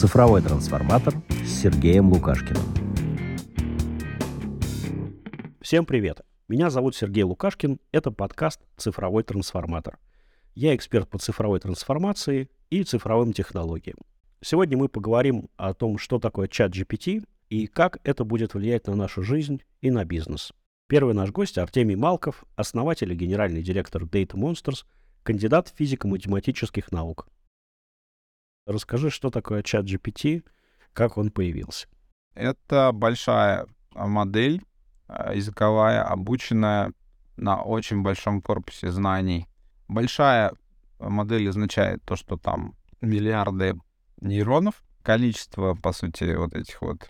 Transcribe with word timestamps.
«Цифровой 0.00 0.40
трансформатор» 0.40 1.12
с 1.44 1.60
Сергеем 1.60 2.10
Лукашкиным. 2.10 2.62
Всем 5.60 5.84
привет! 5.84 6.22
Меня 6.48 6.70
зовут 6.70 6.96
Сергей 6.96 7.22
Лукашкин. 7.22 7.78
Это 7.92 8.10
подкаст 8.10 8.62
«Цифровой 8.78 9.24
трансформатор». 9.24 9.98
Я 10.54 10.74
эксперт 10.74 11.06
по 11.10 11.18
цифровой 11.18 11.60
трансформации 11.60 12.48
и 12.70 12.82
цифровым 12.82 13.34
технологиям. 13.34 13.98
Сегодня 14.40 14.78
мы 14.78 14.88
поговорим 14.88 15.50
о 15.58 15.74
том, 15.74 15.98
что 15.98 16.18
такое 16.18 16.48
чат 16.48 16.74
GPT 16.74 17.22
и 17.50 17.66
как 17.66 17.98
это 18.02 18.24
будет 18.24 18.54
влиять 18.54 18.86
на 18.86 18.96
нашу 18.96 19.22
жизнь 19.22 19.60
и 19.82 19.90
на 19.90 20.06
бизнес. 20.06 20.54
Первый 20.88 21.12
наш 21.12 21.30
гость 21.30 21.58
Артемий 21.58 21.96
Малков, 21.96 22.46
основатель 22.56 23.12
и 23.12 23.16
генеральный 23.16 23.62
директор 23.62 24.04
Data 24.04 24.32
Monsters, 24.32 24.86
кандидат 25.22 25.70
физико-математических 25.76 26.90
наук. 26.90 27.28
Расскажи, 28.66 29.10
что 29.10 29.30
такое 29.30 29.62
чат 29.62 29.84
GPT, 29.84 30.44
как 30.92 31.16
он 31.16 31.30
появился. 31.30 31.88
Это 32.34 32.92
большая 32.92 33.66
модель 33.94 34.62
а, 35.08 35.34
языковая, 35.34 36.02
обученная 36.02 36.92
на 37.36 37.62
очень 37.62 38.02
большом 38.02 38.42
корпусе 38.42 38.90
знаний. 38.90 39.46
Большая 39.88 40.52
модель 40.98 41.48
означает 41.48 42.02
то, 42.04 42.16
что 42.16 42.36
там 42.36 42.74
миллиарды 43.00 43.78
нейронов, 44.20 44.82
количество, 45.02 45.74
по 45.74 45.92
сути, 45.92 46.36
вот 46.36 46.54
этих 46.54 46.82
вот 46.82 47.08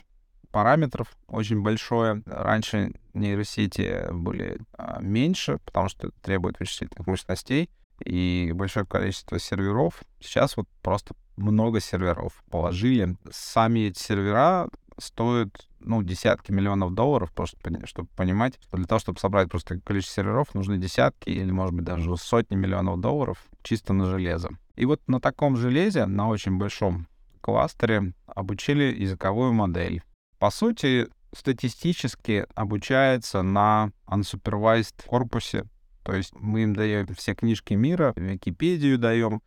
параметров 0.51 1.17
очень 1.27 1.63
большое. 1.63 2.23
Раньше 2.27 2.93
нейросети 3.13 4.13
были 4.13 4.61
а, 4.79 5.01
меньше, 5.01 5.59
потому 5.65 5.89
что 5.89 6.09
это 6.09 6.17
требует 6.23 6.59
вычислительных 6.59 7.07
мощностей 7.07 7.71
и 8.05 8.53
большое 8.55 8.87
количество 8.87 9.39
серверов. 9.39 10.03
Сейчас 10.21 10.57
вот 10.57 10.69
просто 10.83 11.15
много 11.41 11.81
серверов 11.81 12.43
положили. 12.51 13.17
Сами 13.31 13.81
эти 13.81 13.99
сервера 13.99 14.69
стоят, 14.99 15.69
ну, 15.81 16.03
десятки 16.03 16.53
миллионов 16.53 16.95
долларов, 16.95 17.33
просто 17.33 17.57
чтобы 17.87 18.09
понимать, 18.17 18.59
для 18.73 18.85
того, 18.85 18.99
чтобы 18.99 19.19
собрать 19.19 19.51
просто 19.51 19.81
количество 19.81 20.23
серверов, 20.23 20.55
нужны 20.55 20.79
десятки 20.79 21.31
или, 21.31 21.51
может 21.51 21.75
быть, 21.75 21.85
даже 21.85 22.17
сотни 22.17 22.55
миллионов 22.55 23.01
долларов 23.01 23.39
чисто 23.63 23.93
на 23.93 24.07
железо. 24.07 24.51
И 24.77 24.85
вот 24.85 25.01
на 25.09 25.21
таком 25.21 25.57
железе, 25.57 26.07
на 26.07 26.29
очень 26.29 26.59
большом 26.59 27.07
кластере, 27.41 28.13
обучили 28.27 28.85
языковую 28.85 29.53
модель. 29.53 30.03
По 30.39 30.51
сути, 30.51 31.09
статистически 31.35 32.47
обучается 32.55 33.43
на 33.43 33.93
unsupervised 34.07 35.07
корпусе. 35.07 35.65
То 36.03 36.15
есть 36.15 36.33
мы 36.35 36.63
им 36.63 36.75
даем 36.75 37.07
все 37.15 37.35
книжки 37.35 37.75
мира, 37.75 38.13
Википедию 38.17 38.99
даем, 38.99 39.43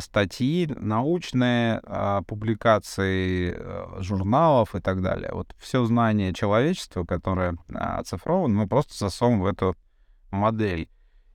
статьи 0.00 0.66
научные, 0.78 1.80
а, 1.84 2.22
публикации 2.22 3.54
э, 3.56 4.00
журналов 4.00 4.74
и 4.74 4.80
так 4.80 5.02
далее. 5.02 5.30
Вот 5.32 5.54
все 5.58 5.84
знание 5.84 6.32
человечества, 6.32 7.04
которое 7.04 7.56
оцифровано, 7.74 8.54
мы 8.54 8.68
просто 8.68 8.94
засовываем 8.94 9.42
в 9.42 9.46
эту 9.46 9.76
модель. 10.30 10.88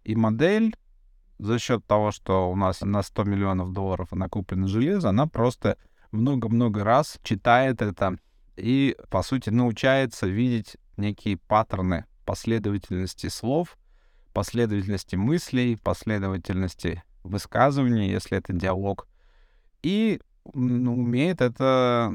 И 0.03 0.15
модель 0.15 0.75
за 1.39 1.59
счет 1.59 1.85
того, 1.85 2.11
что 2.11 2.49
у 2.49 2.55
нас 2.55 2.81
на 2.81 3.03
100 3.03 3.23
миллионов 3.25 3.73
долларов 3.73 4.11
накоплено 4.11 4.67
железо, 4.67 5.09
она 5.09 5.27
просто 5.27 5.77
много-много 6.11 6.83
раз 6.83 7.19
читает 7.23 7.81
это 7.81 8.17
и, 8.55 8.95
по 9.09 9.21
сути, 9.21 9.49
научается 9.49 10.25
видеть 10.25 10.77
некие 10.95 11.37
паттерны 11.37 12.05
последовательности 12.25 13.27
слов, 13.27 13.77
последовательности 14.33 15.15
мыслей, 15.15 15.77
последовательности 15.77 17.03
высказываний, 17.27 18.09
если 18.09 18.37
это 18.37 18.53
диалог, 18.53 19.07
и 19.83 20.19
ну, 20.53 20.97
умеет 20.97 21.41
это 21.41 22.13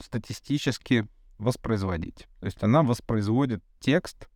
статистически 0.00 1.06
воспроизводить. 1.38 2.26
То 2.40 2.46
есть 2.46 2.62
она 2.62 2.82
воспроизводит 2.82 3.62
текст, 3.80 4.28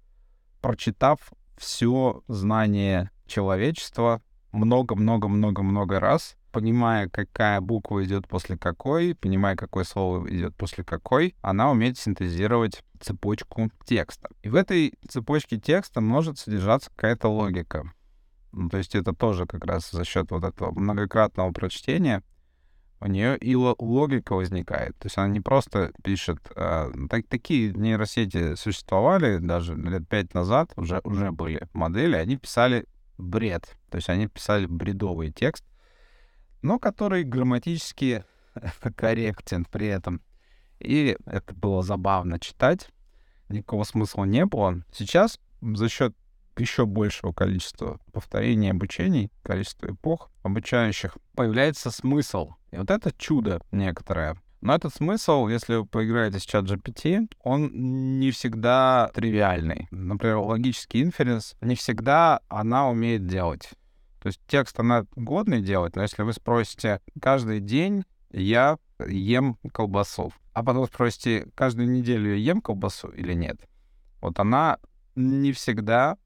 прочитав 0.61 1.33
все 1.57 2.23
знание 2.29 3.11
человечества 3.27 4.23
много-много-много-много 4.53 5.99
раз, 6.01 6.37
понимая, 6.53 7.09
какая 7.09 7.61
буква 7.61 8.05
идет 8.05 8.29
после 8.29 8.59
какой, 8.59 9.15
понимая, 9.15 9.57
какое 9.57 9.85
слово 9.85 10.29
идет 10.29 10.55
после 10.55 10.85
какой, 10.85 11.35
она 11.41 11.71
умеет 11.71 11.99
синтезировать 11.99 12.83
цепочку 13.01 13.71
текста. 13.85 14.29
И 14.43 14.49
в 14.49 14.55
этой 14.55 14.93
цепочке 15.09 15.59
текста 15.59 16.01
может 16.01 16.39
содержаться 16.39 16.91
какая-то 16.91 17.29
логика. 17.29 17.91
То 18.71 18.79
есть 18.79 18.95
это 18.95 19.13
тоже 19.13 19.47
как 19.47 19.65
раз 19.65 19.91
за 19.91 20.05
счет 20.05 20.31
вот 20.31 20.45
этого 20.45 20.73
многократного 20.73 21.53
прочтения 21.53 22.23
у 23.03 23.07
нее 23.09 23.37
и 23.37 23.57
логика 23.57 24.35
возникает. 24.35 24.97
То 24.99 25.07
есть 25.07 25.19
она 25.19 25.27
не 25.27 25.41
просто 25.41 25.93
пишет... 26.05 26.39
А, 26.55 26.91
так, 27.11 27.27
такие 27.27 27.73
нейросети 27.73 28.55
существовали 28.55 29.39
даже 29.39 29.75
лет 29.75 30.07
пять 30.09 30.35
назад, 30.35 30.73
уже, 30.77 31.01
уже 31.03 31.33
были 31.33 31.67
модели, 31.73 32.15
они 32.15 32.37
писали 32.37 32.87
бред. 33.19 33.77
То 33.91 33.97
есть 33.97 34.09
они 34.09 34.29
писали 34.29 34.67
бредовый 34.67 35.33
текст, 35.33 35.65
но 36.63 36.79
который 36.79 37.25
грамматически 37.25 38.25
корректен 38.97 39.65
при 39.65 39.89
этом. 39.89 40.23
И 40.79 41.17
это 41.27 41.55
было 41.55 41.83
забавно 41.83 42.39
читать. 42.39 42.89
Никакого 43.49 43.83
смысла 43.83 44.25
не 44.25 44.47
было. 44.47 44.83
Сейчас 44.93 45.41
за 45.61 45.89
счет 45.89 46.15
еще 46.59 46.87
большего 46.87 47.33
количества 47.33 47.99
повторений 48.13 48.71
обучений, 48.71 49.31
количества 49.43 49.87
эпох 49.93 50.31
обучающих, 50.43 51.17
появляется 51.35 51.91
смысл. 51.91 52.51
И 52.71 52.77
вот 52.77 52.91
это 52.91 53.13
чудо 53.17 53.61
некоторое. 53.71 54.37
Но 54.61 54.75
этот 54.75 54.95
смысл, 54.95 55.49
если 55.49 55.75
вы 55.75 55.87
поиграете 55.87 56.39
с 56.39 56.45
чат 56.45 56.67
GPT, 56.67 57.29
он 57.41 58.21
не 58.21 58.31
всегда 58.31 59.11
тривиальный. 59.13 59.89
Например, 59.91 60.37
логический 60.37 61.03
инференс 61.03 61.57
не 61.61 61.75
всегда 61.75 62.41
она 62.49 62.89
умеет 62.89 63.27
делать. 63.27 63.71
То 64.21 64.29
есть 64.29 64.41
текст 64.47 64.79
она 64.79 65.05
годный 65.17 65.61
делать, 65.63 65.97
но 65.97 66.03
если 66.03 66.23
вы 66.23 66.33
спросите 66.33 67.01
каждый 67.21 67.59
день 67.59 68.05
я 68.31 68.79
ем 69.05 69.59
колбасу, 69.73 70.33
а 70.53 70.63
потом 70.63 70.87
спросите 70.87 71.49
каждую 71.57 71.91
неделю 71.91 72.31
я 72.31 72.37
ем 72.37 72.61
колбасу 72.63 73.09
или 73.09 73.33
нет, 73.33 73.59
вот 74.21 74.39
она 74.39 74.79
не 75.17 75.51
всегда 75.51 76.19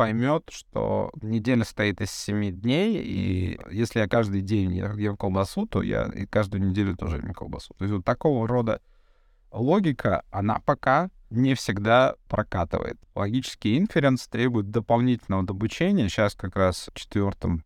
поймет, 0.00 0.44
что 0.48 1.10
неделя 1.20 1.62
состоит 1.62 2.00
из 2.00 2.10
семи 2.10 2.50
дней, 2.50 3.02
и 3.02 3.60
если 3.70 3.98
я 3.98 4.08
каждый 4.08 4.40
день 4.40 4.72
ем 4.72 5.14
колбасу, 5.18 5.66
то 5.66 5.82
я 5.82 6.04
и 6.06 6.24
каждую 6.24 6.66
неделю 6.66 6.96
тоже 6.96 7.18
ем 7.18 7.34
колбасу. 7.34 7.74
То 7.74 7.84
есть 7.84 7.94
вот 7.94 8.02
такого 8.06 8.48
рода 8.48 8.80
логика, 9.52 10.22
она 10.30 10.58
пока 10.64 11.10
не 11.28 11.52
всегда 11.52 12.14
прокатывает. 12.30 12.98
Логический 13.14 13.76
инференс 13.76 14.26
требует 14.26 14.70
дополнительного 14.70 15.42
обучения. 15.42 16.08
Сейчас 16.08 16.34
как 16.34 16.56
раз 16.56 16.88
в 16.94 16.98
четвертом 16.98 17.62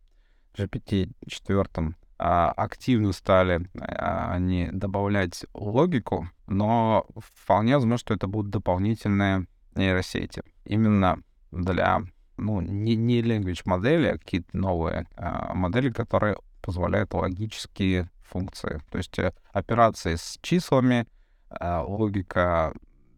GPT 0.57 1.13
четвертом 1.29 1.95
а, 2.19 2.51
активно 2.51 3.13
стали 3.13 3.69
а, 3.79 4.33
они 4.33 4.67
добавлять 4.73 5.45
логику, 5.53 6.29
но 6.47 7.07
вполне 7.15 7.75
возможно, 7.75 7.97
что 7.97 8.13
это 8.13 8.27
будут 8.27 8.51
дополнительные 8.51 9.47
нейросети. 9.73 10.43
Именно 10.65 11.23
для 11.53 12.01
ну, 12.37 12.61
не, 12.61 12.95
не 12.95 13.21
language 13.21 13.61
модели, 13.65 14.07
а 14.07 14.17
какие-то 14.17 14.57
новые 14.57 15.07
а, 15.15 15.53
модели, 15.53 15.89
которые 15.89 16.37
позволяют 16.61 17.13
логические 17.13 18.09
функции. 18.23 18.81
То 18.89 18.97
есть 18.97 19.17
э, 19.19 19.33
операции 19.51 20.15
с 20.15 20.37
числами, 20.41 21.07
а, 21.49 21.83
логика 21.83 22.73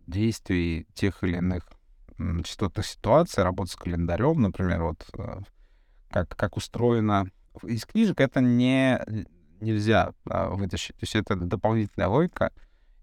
действий 0.06 0.86
тех 0.94 1.24
или 1.24 1.38
иных 1.38 1.68
частотных 2.44 2.86
ситуаций, 2.86 3.44
работа 3.44 3.72
с 3.72 3.76
календарем, 3.76 4.42
например, 4.42 4.84
вот 4.84 5.06
э, 5.18 5.40
как, 6.10 6.36
как 6.36 6.58
устроено. 6.58 7.30
Из 7.64 7.86
книжек 7.86 8.20
это 8.20 8.42
не, 8.42 9.00
нельзя 9.62 10.14
а, 10.30 10.50
вытащить. 10.50 10.96
То 10.98 11.04
есть 11.04 11.16
это 11.16 11.36
дополнительная 11.36 12.08
логика. 12.08 12.52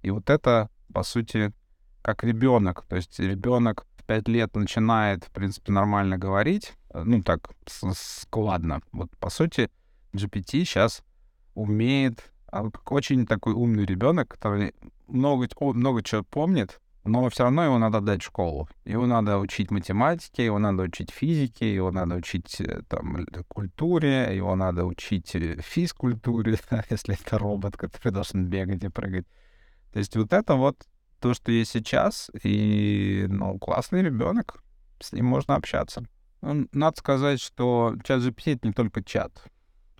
И 0.03 0.11
вот 0.11 0.31
это, 0.31 0.69
по 0.93 1.03
сути, 1.03 1.53
как 2.03 2.25
ребенок. 2.25 2.85
То 2.87 2.97
есть 2.97 3.19
ребенок 3.19 3.87
в 4.05 4.07
5 4.07 4.29
лет 4.29 4.55
начинает, 4.55 5.25
в 5.25 5.31
принципе, 5.31 5.73
нормально 5.73 6.19
говорить, 6.19 6.75
э, 6.91 7.03
ну 7.05 7.23
так, 7.23 7.51
складно. 7.95 8.83
Вот, 8.93 9.11
по 9.19 9.31
сути, 9.31 9.71
GPT 10.13 10.65
сейчас 10.65 11.03
умеет, 11.55 12.33
а, 12.53 12.69
очень 12.91 13.27
такой 13.27 13.55
умный 13.55 13.87
ребенок, 13.87 14.29
который 14.29 14.75
много, 15.09 15.49
много 15.59 16.03
чего 16.03 16.23
помнит, 16.23 16.81
но 17.05 17.29
все 17.31 17.45
равно 17.45 17.65
его 17.65 17.79
надо 17.79 18.01
дать 18.01 18.23
в 18.23 18.27
школу. 18.27 18.69
Его 18.85 19.07
надо 19.07 19.39
учить 19.39 19.71
математике, 19.71 20.45
его 20.45 20.59
надо 20.59 20.83
учить 20.83 21.11
физике, 21.11 21.75
его 21.75 21.91
надо 21.91 22.17
учить 22.17 22.61
э, 22.61 22.83
там, 22.89 23.27
культуре, 23.49 24.37
его 24.37 24.55
надо 24.55 24.85
учить 24.85 25.35
э, 25.35 25.57
физкультуре, 25.63 26.59
если 26.91 27.15
это 27.15 27.39
робот, 27.39 27.79
который 27.79 28.13
должен 28.13 28.47
бегать 28.47 28.85
и 28.85 28.89
прыгать. 28.89 29.27
То 29.95 29.99
есть 29.99 30.15
вот 30.15 30.33
это 30.35 30.57
вот 30.57 30.77
то, 31.25 31.33
что 31.33 31.51
есть 31.51 31.71
сейчас, 31.71 32.31
и, 32.43 33.25
ну, 33.31 33.59
классный 33.59 34.03
ребенок, 34.03 34.63
с 35.01 35.11
ним 35.11 35.25
можно 35.25 35.55
общаться. 35.55 36.05
Ну, 36.43 36.69
надо 36.73 36.99
сказать, 36.99 37.41
что 37.41 37.95
чат 38.05 38.21
GPT— 38.21 38.53
это 38.57 38.67
не 38.67 38.75
только 38.75 39.03
чат. 39.03 39.33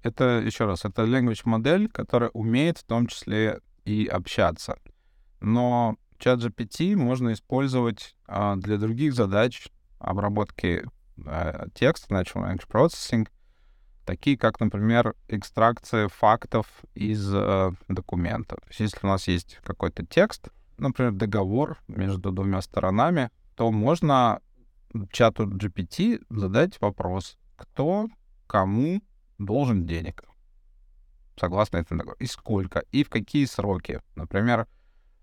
это, 0.03 0.43
еще 0.45 0.67
раз, 0.67 0.85
это 0.85 1.05
language 1.05 1.41
модель, 1.47 1.89
которая 1.89 2.29
умеет 2.35 2.77
в 2.77 2.85
том 2.85 3.07
числе 3.07 3.61
и 3.87 4.05
общаться. 4.05 4.77
Но 5.41 5.97
чат 6.19 6.41
GPT 6.41 6.95
можно 6.95 7.33
использовать 7.33 8.15
а, 8.27 8.57
для 8.57 8.77
других 8.77 9.15
задач 9.15 9.69
обработки 10.01 10.85
а, 11.25 11.69
текста, 11.75 12.15
natural 12.15 12.53
language 12.53 12.69
processing, 12.69 13.27
такие 14.05 14.37
как, 14.37 14.61
например, 14.61 15.15
экстракция 15.29 16.09
фактов 16.09 16.67
из 16.95 17.33
а, 17.33 17.73
документа. 17.89 18.57
То 18.57 18.69
есть 18.69 18.81
если 18.81 18.99
у 19.07 19.09
нас 19.09 19.27
есть 19.27 19.59
какой-то 19.65 20.05
текст, 20.05 20.51
например, 20.79 21.13
договор 21.13 21.79
между 21.89 22.33
двумя 22.33 22.63
сторонами, 22.63 23.31
то 23.57 23.71
можно 23.71 24.41
чату 25.11 25.47
GPT 25.47 26.25
задать 26.31 26.81
вопрос, 26.81 27.37
кто 27.57 28.09
кому 28.47 29.03
должен 29.39 29.87
денег, 29.87 30.25
согласно 31.39 31.79
этому 31.79 31.99
договору, 31.99 32.17
и 32.21 32.27
сколько, 32.27 32.85
и 32.93 33.05
в 33.05 33.11
какие 33.11 33.45
сроки. 33.45 34.01
Например, 34.15 34.67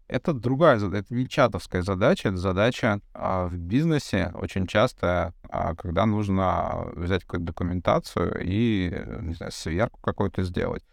это 0.07 0.33
другая 0.33 0.77
задача, 0.77 1.05
это 1.05 1.15
не 1.15 1.27
чатовская 1.27 1.83
задача, 1.83 2.29
это 2.29 2.37
задача 2.37 2.99
а, 3.13 3.47
в 3.47 3.55
бизнесе 3.55 4.31
очень 4.33 4.67
часто, 4.67 5.33
а, 5.49 5.73
когда 5.75 6.05
нужно 6.05 6.89
взять 6.95 7.21
какую-то 7.21 7.45
документацию 7.45 8.41
и, 8.43 8.89
не 9.21 9.33
знаю, 9.35 9.53
сверку 9.53 10.01
какую-то 10.01 10.43
сделать. 10.43 10.83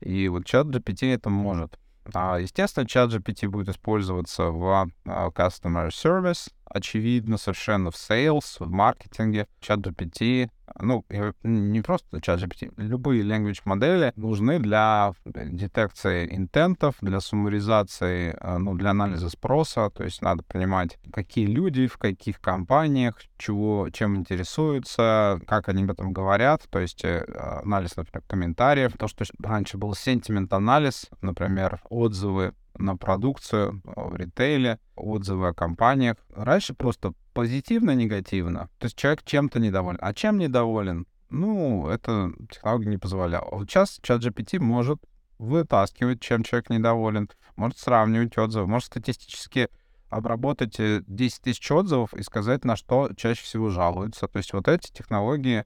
И 0.00 0.28
вот 0.28 0.46
чат 0.46 0.66
GPT 0.68 1.12
это 1.12 1.28
может. 1.28 1.78
Естественно, 2.06 2.86
чат 2.86 3.12
GPT 3.12 3.48
будет 3.48 3.68
использоваться 3.68 4.44
в 4.50 4.88
а, 5.06 5.28
Customer 5.28 5.88
Service, 5.88 6.50
очевидно, 6.72 7.38
совершенно 7.38 7.90
в 7.90 7.94
Sales, 7.94 8.56
в 8.58 8.70
маркетинге. 8.70 9.46
Чат 9.60 9.80
GPT 9.80 10.50
ну, 10.80 11.04
не 11.42 11.80
просто 11.82 12.18
ChatGPT, 12.18 12.72
любые 12.76 13.22
language 13.22 13.60
модели 13.64 14.12
нужны 14.16 14.58
для 14.58 15.12
детекции 15.24 16.34
интентов, 16.34 16.96
для 17.00 17.20
суммаризации, 17.20 18.36
э, 18.38 18.58
ну, 18.58 18.74
для 18.74 18.90
анализа 18.90 19.28
спроса, 19.28 19.90
то 19.90 20.04
есть 20.04 20.22
надо 20.22 20.42
понимать, 20.44 20.98
какие 21.12 21.46
люди 21.46 21.86
в 21.86 21.98
каких 21.98 22.40
компаниях, 22.40 23.20
чего, 23.38 23.88
чем 23.90 24.16
интересуются, 24.16 25.40
как 25.46 25.68
они 25.68 25.82
об 25.82 25.90
этом 25.90 26.12
говорят, 26.12 26.62
то 26.70 26.78
есть 26.78 27.04
э, 27.04 27.24
анализ, 27.64 27.96
например, 27.96 28.22
комментариев, 28.26 28.92
то, 28.98 29.08
что 29.08 29.24
раньше 29.42 29.78
был 29.78 29.92
sentiment-анализ, 29.92 31.10
например, 31.20 31.80
отзывы 31.88 32.54
на 32.82 32.96
продукцию 32.96 33.80
в 33.84 34.16
ритейле, 34.16 34.78
отзывы 34.96 35.48
о 35.48 35.54
компаниях. 35.54 36.16
Раньше 36.30 36.74
просто 36.74 37.12
позитивно-негативно. 37.32 38.68
То 38.78 38.86
есть 38.86 38.96
человек 38.96 39.22
чем-то 39.24 39.60
недоволен. 39.60 39.98
А 40.00 40.12
чем 40.12 40.38
недоволен? 40.38 41.06
Ну, 41.30 41.88
это 41.88 42.30
технология 42.50 42.90
не 42.90 42.98
позволяла. 42.98 43.48
Вот 43.50 43.70
сейчас 43.70 43.98
чат 44.02 44.22
GPT 44.22 44.58
может 44.58 44.98
вытаскивать, 45.38 46.20
чем 46.20 46.42
человек 46.42 46.70
недоволен, 46.70 47.30
может 47.56 47.78
сравнивать 47.78 48.36
отзывы, 48.36 48.66
может 48.66 48.86
статистически 48.86 49.68
обработать 50.08 50.76
10 50.76 51.08
э, 51.08 51.42
тысяч 51.42 51.70
отзывов 51.70 52.12
и 52.12 52.22
сказать, 52.22 52.64
на 52.64 52.76
что 52.76 53.10
чаще 53.16 53.42
всего 53.42 53.70
жалуются. 53.70 54.28
То 54.28 54.36
есть 54.36 54.52
вот 54.52 54.68
эти 54.68 54.92
технологии 54.92 55.64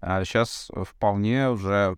а, 0.00 0.24
сейчас 0.24 0.70
вполне 0.84 1.50
уже 1.50 1.96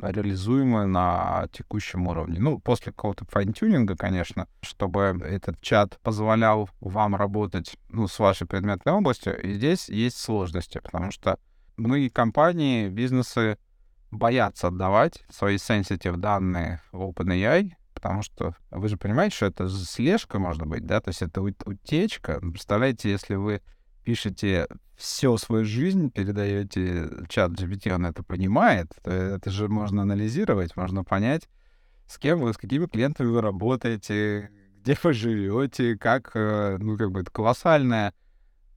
реализуемы 0.00 0.86
на 0.86 1.48
текущем 1.52 2.06
уровне. 2.06 2.38
Ну, 2.40 2.58
после 2.58 2.92
какого-то 2.92 3.24
файн-тюнинга, 3.26 3.96
конечно, 3.96 4.46
чтобы 4.60 5.20
этот 5.22 5.60
чат 5.60 5.98
позволял 6.02 6.68
вам 6.80 7.16
работать 7.16 7.76
ну, 7.88 8.08
с 8.08 8.18
вашей 8.18 8.46
предметной 8.46 8.92
областью. 8.92 9.40
И 9.40 9.54
здесь 9.54 9.88
есть 9.88 10.18
сложности, 10.18 10.80
потому 10.82 11.10
что 11.10 11.38
многие 11.76 12.08
компании, 12.08 12.88
бизнесы 12.88 13.58
боятся 14.10 14.68
отдавать 14.68 15.22
свои 15.30 15.56
sensitive 15.56 16.16
данные 16.16 16.80
в 16.92 17.02
OpenAI, 17.02 17.72
потому 17.94 18.22
что 18.22 18.54
вы 18.70 18.88
же 18.88 18.96
понимаете, 18.96 19.36
что 19.36 19.46
это 19.46 19.68
слежка 19.68 20.38
может 20.38 20.64
быть, 20.66 20.86
да, 20.86 21.00
то 21.00 21.08
есть 21.08 21.22
это 21.22 21.42
утечка. 21.42 22.40
Представляете, 22.40 23.10
если 23.10 23.34
вы 23.34 23.60
пишете 24.08 24.66
всю 24.96 25.36
свою 25.36 25.66
жизнь, 25.66 26.10
передаете 26.10 27.10
чат 27.28 27.50
GPT, 27.50 27.92
он 27.92 28.06
это 28.06 28.22
понимает, 28.22 28.90
то 29.04 29.10
это 29.10 29.50
же 29.50 29.68
можно 29.68 30.00
анализировать, 30.00 30.76
можно 30.76 31.04
понять, 31.04 31.46
с 32.06 32.16
кем 32.16 32.40
вы, 32.40 32.54
с 32.54 32.56
какими 32.56 32.86
клиентами 32.86 33.26
вы 33.26 33.42
работаете, 33.42 34.50
где 34.80 34.96
вы 35.02 35.12
живете, 35.12 35.98
как, 35.98 36.30
э, 36.32 36.78
ну, 36.80 36.96
как 36.96 37.10
бы 37.10 37.20
это 37.20 37.30
колоссальная, 37.30 38.14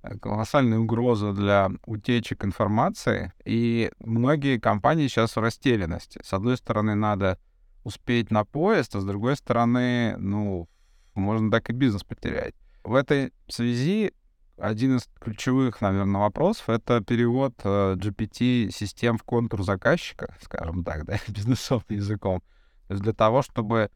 э, 0.04 0.18
колоссальная 0.18 0.80
угроза 0.80 1.32
для 1.32 1.70
утечек 1.86 2.44
информации, 2.44 3.32
и 3.46 3.90
многие 4.00 4.60
компании 4.60 5.08
сейчас 5.08 5.38
в 5.38 5.40
растерянности. 5.40 6.20
С 6.26 6.34
одной 6.34 6.58
стороны, 6.58 6.94
надо 6.94 7.40
успеть 7.86 8.32
на 8.32 8.44
поезд, 8.44 8.98
а 8.98 9.00
с 9.00 9.06
другой 9.06 9.38
стороны, 9.38 10.18
ну, 10.18 10.68
можно 11.14 11.50
так 11.50 11.70
и 11.70 11.74
бизнес 11.74 12.04
потерять. 12.04 12.54
В 12.84 12.96
этой 12.96 13.32
связи 13.48 14.12
один 14.58 14.98
из 14.98 15.10
ключевых, 15.20 15.82
наверное, 15.82 16.22
вопросов— 16.22 16.66
это 16.70 17.02
перевод 17.02 17.54
э, 17.64 17.96
GPT-систем 17.96 19.18
в 19.18 19.24
контур 19.24 19.64
заказчика, 19.64 20.36
скажем 20.42 20.84
так, 20.84 21.06
да, 21.06 21.18
бизнесовым 21.28 21.86
языком. 21.90 22.42
То 22.88 22.94
есть 22.94 23.04
для 23.04 23.14
того, 23.14 23.42
чтобы 23.42 23.90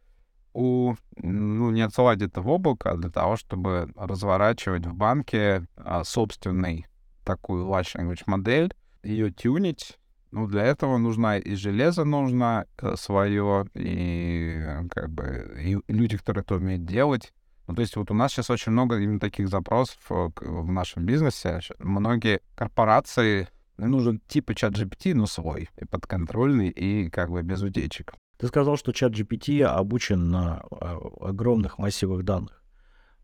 у, 0.54 0.96
ну, 1.18 1.72
не 1.72 1.82
отсылать 1.82 2.22
это 2.22 2.42
в 2.42 2.48
облако, 2.48 2.92
а 2.92 2.98
для 2.98 3.10
того, 3.10 3.36
чтобы 3.36 3.92
разворачивать 3.96 4.86
в 4.86 4.94
банке 4.94 5.68
а, 5.76 6.04
собственный 6.06 6.88
такую 7.26 7.66
large 7.66 7.96
language 7.96 8.24
модель, 8.26 8.74
ее 9.04 9.32
тюнить, 9.32 10.00
ну, 10.32 10.48
для 10.48 10.64
этого 10.64 10.98
нужно 10.98 11.38
и 11.38 11.56
железо 11.56 12.06
нужно 12.06 12.68
э, 12.78 12.96
свое, 12.98 13.68
и 13.74 14.62
как 14.92 15.10
бы 15.10 15.56
и 15.60 15.92
люди, 15.92 16.18
которые 16.18 16.44
это 16.44 16.56
умеют 16.56 16.86
делать. 16.86 17.34
Ну, 17.68 17.74
то 17.76 17.82
есть 17.82 17.96
вот 17.96 18.12
у 18.12 18.14
нас 18.14 18.32
сейчас 18.32 18.50
очень 18.50 18.72
много 18.72 18.98
именно 19.00 19.20
таких 19.20 19.50
запросов 19.50 19.98
э, 20.10 20.30
в 20.42 20.72
нашем 20.72 21.06
бизнесе. 21.06 21.62
Многие 21.80 22.42
корпорации 22.56 23.48
ну, 23.78 23.88
нужен 23.88 24.22
типа 24.28 24.54
чат 24.54 24.74
GPT, 24.74 25.14
но 25.16 25.26
свой, 25.26 25.70
и 25.78 25.86
подконтрольный, 25.86 26.70
и 26.70 27.10
как 27.10 27.32
бы 27.32 27.42
без 27.42 27.62
утечек. 27.62 28.14
Ты 28.38 28.48
сказал, 28.48 28.78
что 28.78 28.92
чат 28.92 29.14
GPT 29.14 29.64
обучен 29.64 30.30
на 30.30 30.64
а, 30.70 30.98
огромных 31.22 31.78
массивах 31.78 32.24
данных. 32.24 32.62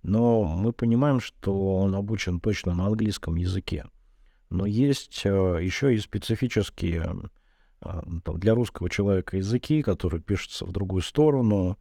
Но 0.03 0.43
мы 0.43 0.73
понимаем, 0.73 1.19
что 1.19 1.77
он 1.77 1.95
обучен 1.95 2.39
точно 2.39 2.73
на 2.73 2.87
английском 2.87 3.35
языке. 3.35 3.85
Но 4.49 4.65
есть 4.65 5.21
э, 5.25 5.59
еще 5.61 5.93
и 5.93 5.99
специфические 5.99 7.29
э, 7.81 8.01
для 8.35 8.55
русского 8.55 8.89
человека 8.89 9.37
языки, 9.37 9.83
которые 9.83 10.21
пишутся 10.21 10.65
в 10.65 10.71
другую 10.71 11.03
сторону, 11.03 11.77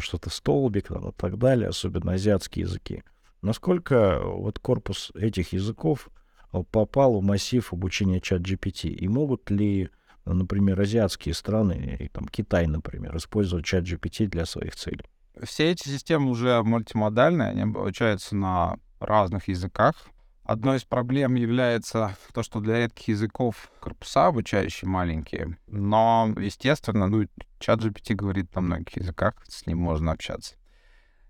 что-то 0.00 0.30
столбик 0.30 0.88
там, 0.88 1.08
и 1.08 1.12
так 1.12 1.38
далее, 1.38 1.68
особенно 1.68 2.12
азиатские 2.12 2.64
языки. 2.64 3.02
Насколько 3.42 4.20
вот 4.22 4.58
корпус 4.58 5.12
этих 5.14 5.52
языков 5.52 6.08
э, 6.52 6.62
попал 6.70 7.20
в 7.20 7.22
массив 7.22 7.72
обучения 7.72 8.20
чат 8.20 8.42
GPT? 8.42 8.88
И 8.88 9.08
могут 9.08 9.50
ли, 9.50 9.90
например, 10.24 10.80
азиатские 10.80 11.34
страны, 11.34 11.96
и, 12.00 12.08
там 12.08 12.26
Китай, 12.26 12.66
например, 12.66 13.16
использовать 13.16 13.64
чат 13.64 13.84
GPT 13.84 14.26
для 14.26 14.46
своих 14.46 14.74
целей? 14.74 15.04
Все 15.42 15.70
эти 15.70 15.88
системы 15.88 16.30
уже 16.30 16.62
мультимодальные, 16.62 17.50
они 17.50 17.62
обучаются 17.62 18.34
на 18.34 18.78
разных 19.00 19.48
языках. 19.48 19.94
Одной 20.46 20.76
из 20.76 20.84
проблем 20.84 21.34
является 21.34 22.16
то, 22.32 22.44
что 22.44 22.60
для 22.60 22.78
редких 22.78 23.08
языков 23.08 23.68
корпуса 23.80 24.28
обучающие 24.28 24.88
маленькие, 24.88 25.58
но, 25.66 26.32
естественно, 26.38 27.08
ну, 27.08 27.26
чат 27.58 27.80
GPT 27.80 28.14
говорит 28.14 28.54
на 28.54 28.60
многих 28.60 28.96
языках, 28.96 29.34
с 29.48 29.66
ним 29.66 29.78
можно 29.78 30.12
общаться. 30.12 30.54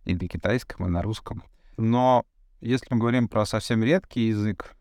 И 0.04 0.14
на 0.14 0.28
китайском, 0.28 0.84
и 0.84 0.90
на 0.90 1.00
русском. 1.00 1.44
Но 1.78 2.26
если 2.60 2.88
мы 2.90 3.00
говорим 3.00 3.28
про 3.28 3.46
совсем 3.46 3.82
редкий 3.82 4.28
язык 4.28 4.76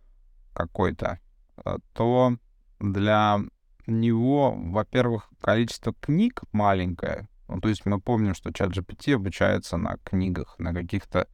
какой-то, 0.53 1.19
э, 1.63 1.77
то 1.93 2.35
для 2.81 3.39
него, 3.87 4.51
во-первых, 4.51 5.29
количество 5.39 5.93
книг 5.93 6.41
маленькое. 6.51 7.29
Ну, 7.47 7.61
то 7.61 7.69
есть 7.69 7.85
мы 7.85 8.01
помним, 8.01 8.35
что 8.35 8.51
чат 8.51 8.71
GPT 8.71 9.13
обучается 9.13 9.77
на 9.77 9.95
книгах, 10.03 10.55
на 10.59 10.73
каких-то 10.73 11.29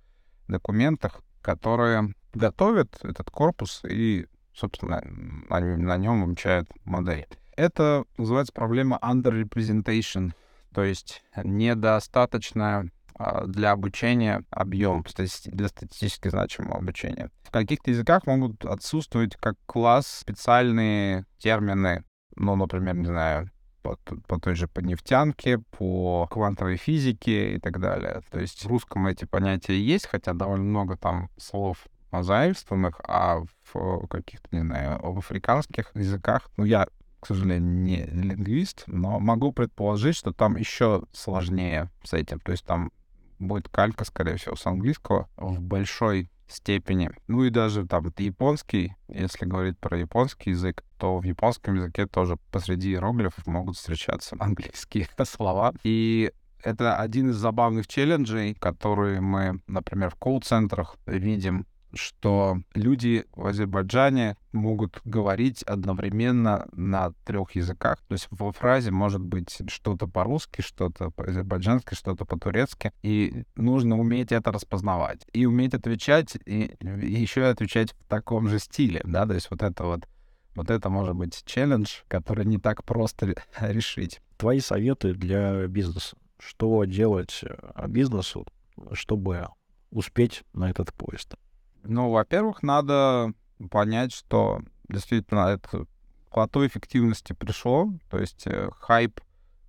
документах, 0.48 1.22
которые 1.42 2.14
готовят 2.34 3.00
этот 3.04 3.30
корпус 3.30 3.84
и, 3.88 4.28
собственно, 4.54 5.02
они 5.50 5.76
на 5.76 5.98
нем 5.98 6.24
обучают 6.24 6.70
модель. 6.86 7.28
Это 7.56 8.06
называется 8.18 8.54
проблема 8.54 8.98
underrepresentation, 9.02 10.34
то 10.74 10.84
есть 10.84 11.24
недостаточно 11.44 12.90
а, 13.16 13.46
для 13.46 13.72
обучения 13.72 14.44
объем, 14.50 15.04
для 15.46 15.68
статистически 15.68 16.30
значимого 16.30 16.78
обучения. 16.78 17.30
В 17.44 17.52
каких-то 17.52 17.92
языках 17.92 18.26
могут 18.26 18.66
отсутствовать 18.66 19.36
как 19.36 19.56
класс 19.66 20.08
специальные 20.08 21.26
термины, 21.38 22.04
ну, 22.36 22.56
например, 22.56 22.96
не 22.96 23.06
знаю, 23.06 23.52
по, 23.82 23.98
по 24.28 24.40
той 24.40 24.56
же 24.56 24.68
по 24.68 24.80
нефтянке, 24.80 25.60
по 25.60 26.28
квантовой 26.32 26.78
физике 26.78 27.56
и 27.56 27.60
так 27.60 27.80
далее. 27.80 28.22
То 28.32 28.40
есть 28.40 28.64
в 28.64 28.68
русском 28.68 29.08
эти 29.08 29.26
понятия 29.26 29.80
есть, 29.80 30.08
хотя 30.08 30.34
довольно 30.34 30.66
много 30.66 30.98
там 30.98 31.30
слов 31.38 31.88
заимствованных, 32.12 33.00
а 33.08 33.42
в 33.74 34.08
каких-то, 34.08 34.48
не 34.52 34.62
знаю, 34.62 35.00
в 35.02 35.18
африканских 35.20 35.92
языках, 35.96 36.50
ну, 36.58 36.66
я 36.66 36.88
к 37.22 37.28
сожалению, 37.28 37.72
не 37.72 38.04
лингвист, 38.06 38.84
но 38.88 39.20
могу 39.20 39.52
предположить, 39.52 40.16
что 40.16 40.34
там 40.34 40.58
еще 40.58 41.04
сложнее 41.14 41.92
с 42.04 42.14
этим. 42.14 42.40
То 42.40 42.52
есть 42.52 42.66
там 42.66 42.92
будет 43.38 43.70
калька, 43.70 44.06
скорее 44.06 44.38
всего, 44.38 44.56
с 44.56 44.66
английского 44.66 45.30
в 45.38 45.62
большой 45.62 46.32
степени. 46.48 47.12
Ну 47.28 47.44
и 47.44 47.52
даже 47.52 47.86
там 47.88 48.12
японский, 48.18 48.96
если 49.08 49.46
говорить 49.46 49.78
про 49.78 49.98
японский 49.98 50.50
язык, 50.50 50.84
то 50.98 51.20
в 51.20 51.24
японском 51.24 51.76
языке 51.76 52.08
тоже 52.08 52.38
посреди 52.52 52.90
иероглифов 52.90 53.46
могут 53.48 53.78
встречаться 53.78 54.36
английские 54.40 55.08
слова. 55.24 55.74
И 55.84 56.32
это 56.64 56.98
один 56.98 57.30
из 57.30 57.36
забавных 57.36 57.88
челленджей, 57.88 58.56
которые 58.56 59.22
мы, 59.22 59.62
например, 59.68 60.10
в 60.10 60.16
колл-центрах 60.16 60.96
видим 61.06 61.66
что 61.94 62.58
люди 62.74 63.26
в 63.34 63.46
Азербайджане 63.46 64.38
могут 64.52 65.02
говорить 65.06 65.64
одновременно 65.64 66.68
на 66.74 67.12
трех 67.26 67.56
языках. 67.56 68.00
То 68.08 68.14
есть 68.14 68.28
во 68.32 68.52
фразе 68.52 68.92
может 68.92 69.22
быть 69.22 69.62
что-то 69.68 70.08
по-русски, 70.08 70.62
что-то 70.62 71.12
по-азербайджански, 71.12 71.96
что-то 71.96 72.26
по-турецки. 72.26 72.92
И 73.02 73.44
нужно 73.56 73.98
уметь 73.98 74.32
это 74.32 74.52
распознавать. 74.52 75.26
И 75.34 75.46
уметь 75.46 75.74
отвечать, 75.74 76.38
и, 76.46 76.76
еще 76.82 77.46
отвечать 77.46 77.94
в 77.94 78.04
таком 78.08 78.48
же 78.48 78.60
стиле, 78.60 79.02
да, 79.04 79.26
то 79.26 79.34
есть 79.34 79.50
вот 79.50 79.62
это 79.64 79.84
вот 79.84 80.08
вот 80.56 80.70
это 80.70 80.90
может 80.90 81.16
быть 81.16 81.44
челлендж, 81.46 82.02
который 82.08 82.46
не 82.46 82.58
так 82.58 82.84
просто 82.84 83.36
решить. 83.60 84.22
Твои 84.38 84.60
советы 84.60 85.14
для 85.14 85.68
бизнеса. 85.68 86.18
Что 86.40 86.84
делать 86.86 87.40
э, 87.44 87.88
бизнесу, 87.88 88.46
чтобы 88.94 89.48
успеть 89.92 90.44
на 90.54 90.70
этот 90.70 90.94
поезд? 90.94 91.36
Ну, 91.84 92.10
во-первых, 92.10 92.64
надо 92.64 93.34
понять, 93.70 94.14
что 94.14 94.62
действительно 94.88 95.48
это 95.48 95.86
плато 96.32 96.66
эффективности 96.66 97.34
пришло, 97.34 97.92
то 98.10 98.18
есть 98.18 98.48
э, 98.48 98.70
хайп 98.80 99.20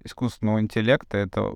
искусственного 0.04 0.60
интеллекта— 0.60 1.16
это 1.18 1.54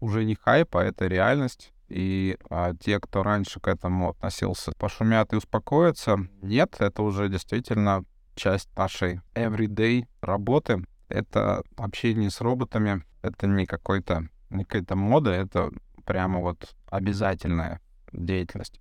уже 0.00 0.24
не 0.24 0.34
хайп, 0.34 0.76
а 0.76 0.84
это 0.84 1.06
реальность. 1.06 1.72
И 1.88 2.36
а 2.50 2.74
те, 2.74 2.98
кто 2.98 3.22
раньше 3.22 3.60
к 3.60 3.68
этому 3.68 4.10
относился, 4.10 4.72
пошумят 4.72 5.32
и 5.32 5.36
успокоятся. 5.36 6.18
Нет, 6.42 6.76
это 6.80 7.02
уже 7.02 7.28
действительно 7.28 8.04
часть 8.34 8.68
нашей 8.76 9.20
everyday 9.34 10.06
работы. 10.20 10.84
Это 11.08 11.62
общение 11.76 12.30
с 12.30 12.40
роботами. 12.40 13.04
Это 13.22 13.46
не 13.46 13.66
какой-то 13.66 14.28
не 14.50 14.64
какая-то 14.64 14.96
мода, 14.96 15.30
это 15.30 15.70
прямо 16.04 16.40
вот 16.40 16.74
обязательная 16.90 17.80
деятельность. 18.12 18.80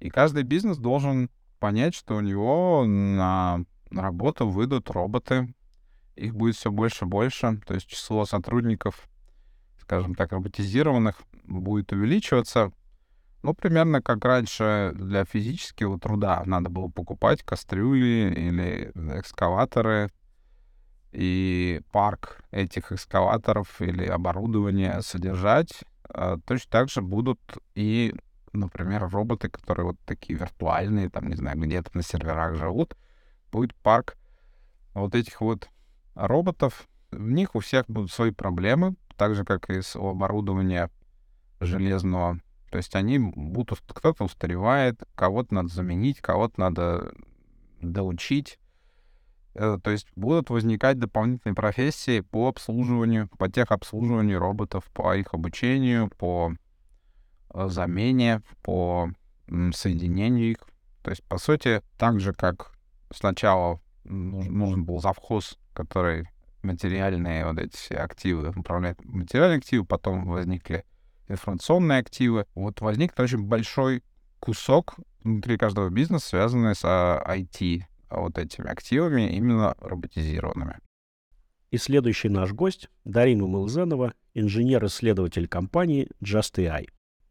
И 0.00 0.10
каждый 0.10 0.42
бизнес 0.42 0.78
должен 0.78 1.30
понять, 1.58 1.94
что 1.94 2.16
у 2.16 2.20
него 2.20 2.84
на 2.86 3.64
работу 3.90 4.48
выйдут 4.48 4.90
роботы. 4.90 5.54
Их 6.14 6.34
будет 6.34 6.56
все 6.56 6.70
больше 6.70 7.04
и 7.04 7.08
больше. 7.08 7.60
То 7.66 7.74
есть 7.74 7.86
число 7.86 8.24
сотрудников, 8.24 9.08
скажем 9.80 10.14
так, 10.14 10.32
роботизированных 10.32 11.22
будет 11.44 11.92
увеличиваться. 11.92 12.72
Ну, 13.42 13.54
примерно 13.54 14.02
как 14.02 14.24
раньше 14.24 14.92
для 14.94 15.24
физического 15.24 15.98
труда 15.98 16.42
надо 16.44 16.70
было 16.70 16.88
покупать 16.88 17.42
кастрюли 17.42 18.34
или 18.36 18.92
экскаваторы, 19.18 20.10
и 21.12 21.80
парк 21.92 22.42
этих 22.50 22.92
экскаваторов 22.92 23.80
или 23.80 24.04
оборудования 24.04 25.00
содержать. 25.02 25.84
А 26.08 26.38
точно 26.38 26.70
так 26.70 26.90
же 26.90 27.00
будут 27.00 27.40
и 27.74 28.14
например, 28.52 29.08
роботы, 29.08 29.48
которые 29.48 29.86
вот 29.86 29.96
такие 30.04 30.38
виртуальные, 30.38 31.10
там, 31.10 31.28
не 31.28 31.36
знаю, 31.36 31.58
где-то 31.58 31.90
на 31.94 32.02
серверах 32.02 32.54
живут, 32.56 32.96
будет 33.50 33.74
парк 33.76 34.16
вот 34.94 35.14
этих 35.14 35.40
вот 35.40 35.68
роботов. 36.14 36.88
В 37.10 37.30
них 37.30 37.54
у 37.54 37.60
всех 37.60 37.86
будут 37.88 38.10
свои 38.10 38.30
проблемы, 38.30 38.94
так 39.16 39.34
же, 39.34 39.44
как 39.44 39.70
и 39.70 39.80
с 39.80 39.96
оборудования 39.96 40.90
железного. 41.60 42.40
То 42.70 42.76
есть 42.76 42.94
они 42.94 43.18
будут, 43.18 43.80
кто-то 43.86 44.24
устаревает, 44.24 45.02
кого-то 45.14 45.54
надо 45.54 45.68
заменить, 45.68 46.20
кого-то 46.20 46.60
надо 46.60 47.14
доучить. 47.80 48.58
Э, 49.54 49.78
то 49.82 49.90
есть 49.90 50.06
будут 50.14 50.50
возникать 50.50 50.98
дополнительные 50.98 51.54
профессии 51.54 52.20
по 52.20 52.48
обслуживанию, 52.48 53.28
по 53.38 53.50
техобслуживанию 53.50 54.38
роботов, 54.38 54.84
по 54.92 55.16
их 55.16 55.32
обучению, 55.32 56.08
по 56.10 56.52
замене, 57.54 58.42
по 58.62 59.10
соединению 59.72 60.50
их. 60.50 60.58
То 61.02 61.10
есть, 61.10 61.22
по 61.24 61.38
сути, 61.38 61.82
так 61.96 62.20
же, 62.20 62.32
как 62.32 62.72
сначала 63.10 63.80
нужен 64.04 64.84
был 64.84 65.00
завхоз, 65.00 65.58
который 65.72 66.28
материальные 66.62 67.46
вот 67.46 67.58
эти 67.58 67.94
активы 67.94 68.50
управляет 68.50 69.02
материальные 69.04 69.58
активы, 69.58 69.84
потом 69.84 70.26
возникли 70.26 70.84
информационные 71.28 72.00
активы. 72.00 72.46
Вот 72.54 72.80
возник 72.80 73.18
очень 73.18 73.44
большой 73.44 74.02
кусок 74.40 74.96
внутри 75.22 75.56
каждого 75.56 75.88
бизнеса, 75.88 76.28
связанный 76.28 76.74
с 76.74 76.84
IT, 76.84 77.82
вот 78.10 78.38
этими 78.38 78.68
активами, 78.68 79.30
именно 79.30 79.74
роботизированными. 79.80 80.78
И 81.70 81.76
следующий 81.76 82.30
наш 82.30 82.52
гость— 82.52 82.88
Дарина 83.04 83.46
Мылзенова, 83.46 84.14
инженер-исследователь 84.34 85.48
компании 85.48 86.08
JustAI. 86.22 86.88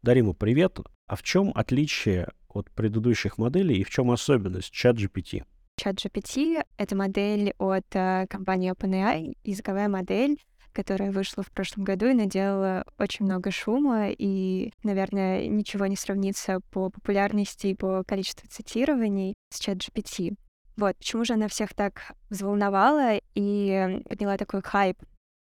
Дарима, 0.08 0.32
привет. 0.32 0.78
А 1.06 1.16
в 1.16 1.22
чем 1.22 1.52
отличие 1.54 2.28
от 2.48 2.70
предыдущих 2.70 3.36
моделей 3.36 3.76
и 3.76 3.84
в 3.84 3.90
чем 3.90 4.10
особенность 4.10 4.72
ChatGPT? 4.72 5.44
ChatGPT— 5.78 6.62
это 6.78 6.96
модель 6.96 7.52
от 7.58 7.84
э, 7.92 8.26
компании 8.30 8.72
OpenAI, 8.72 9.36
языковая 9.44 9.86
модель, 9.90 10.42
которая 10.72 11.12
вышла 11.12 11.42
в 11.42 11.50
прошлом 11.50 11.84
году 11.84 12.06
и 12.06 12.14
наделала 12.14 12.86
очень 12.98 13.26
много 13.26 13.50
шума, 13.50 14.08
и, 14.08 14.72
наверное, 14.82 15.46
ничего 15.46 15.84
не 15.84 15.96
сравнится 15.96 16.60
по 16.70 16.88
популярности 16.88 17.66
и 17.66 17.74
по 17.74 18.02
количеству 18.02 18.48
цитирований 18.48 19.34
с 19.50 19.60
ChatGPT. 19.60 20.36
Вот, 20.78 20.96
почему 20.96 21.26
же 21.26 21.34
она 21.34 21.48
всех 21.48 21.74
так 21.74 22.12
взволновала 22.30 23.20
и 23.34 24.00
подняла 24.08 24.38
такой 24.38 24.62
хайп 24.62 24.96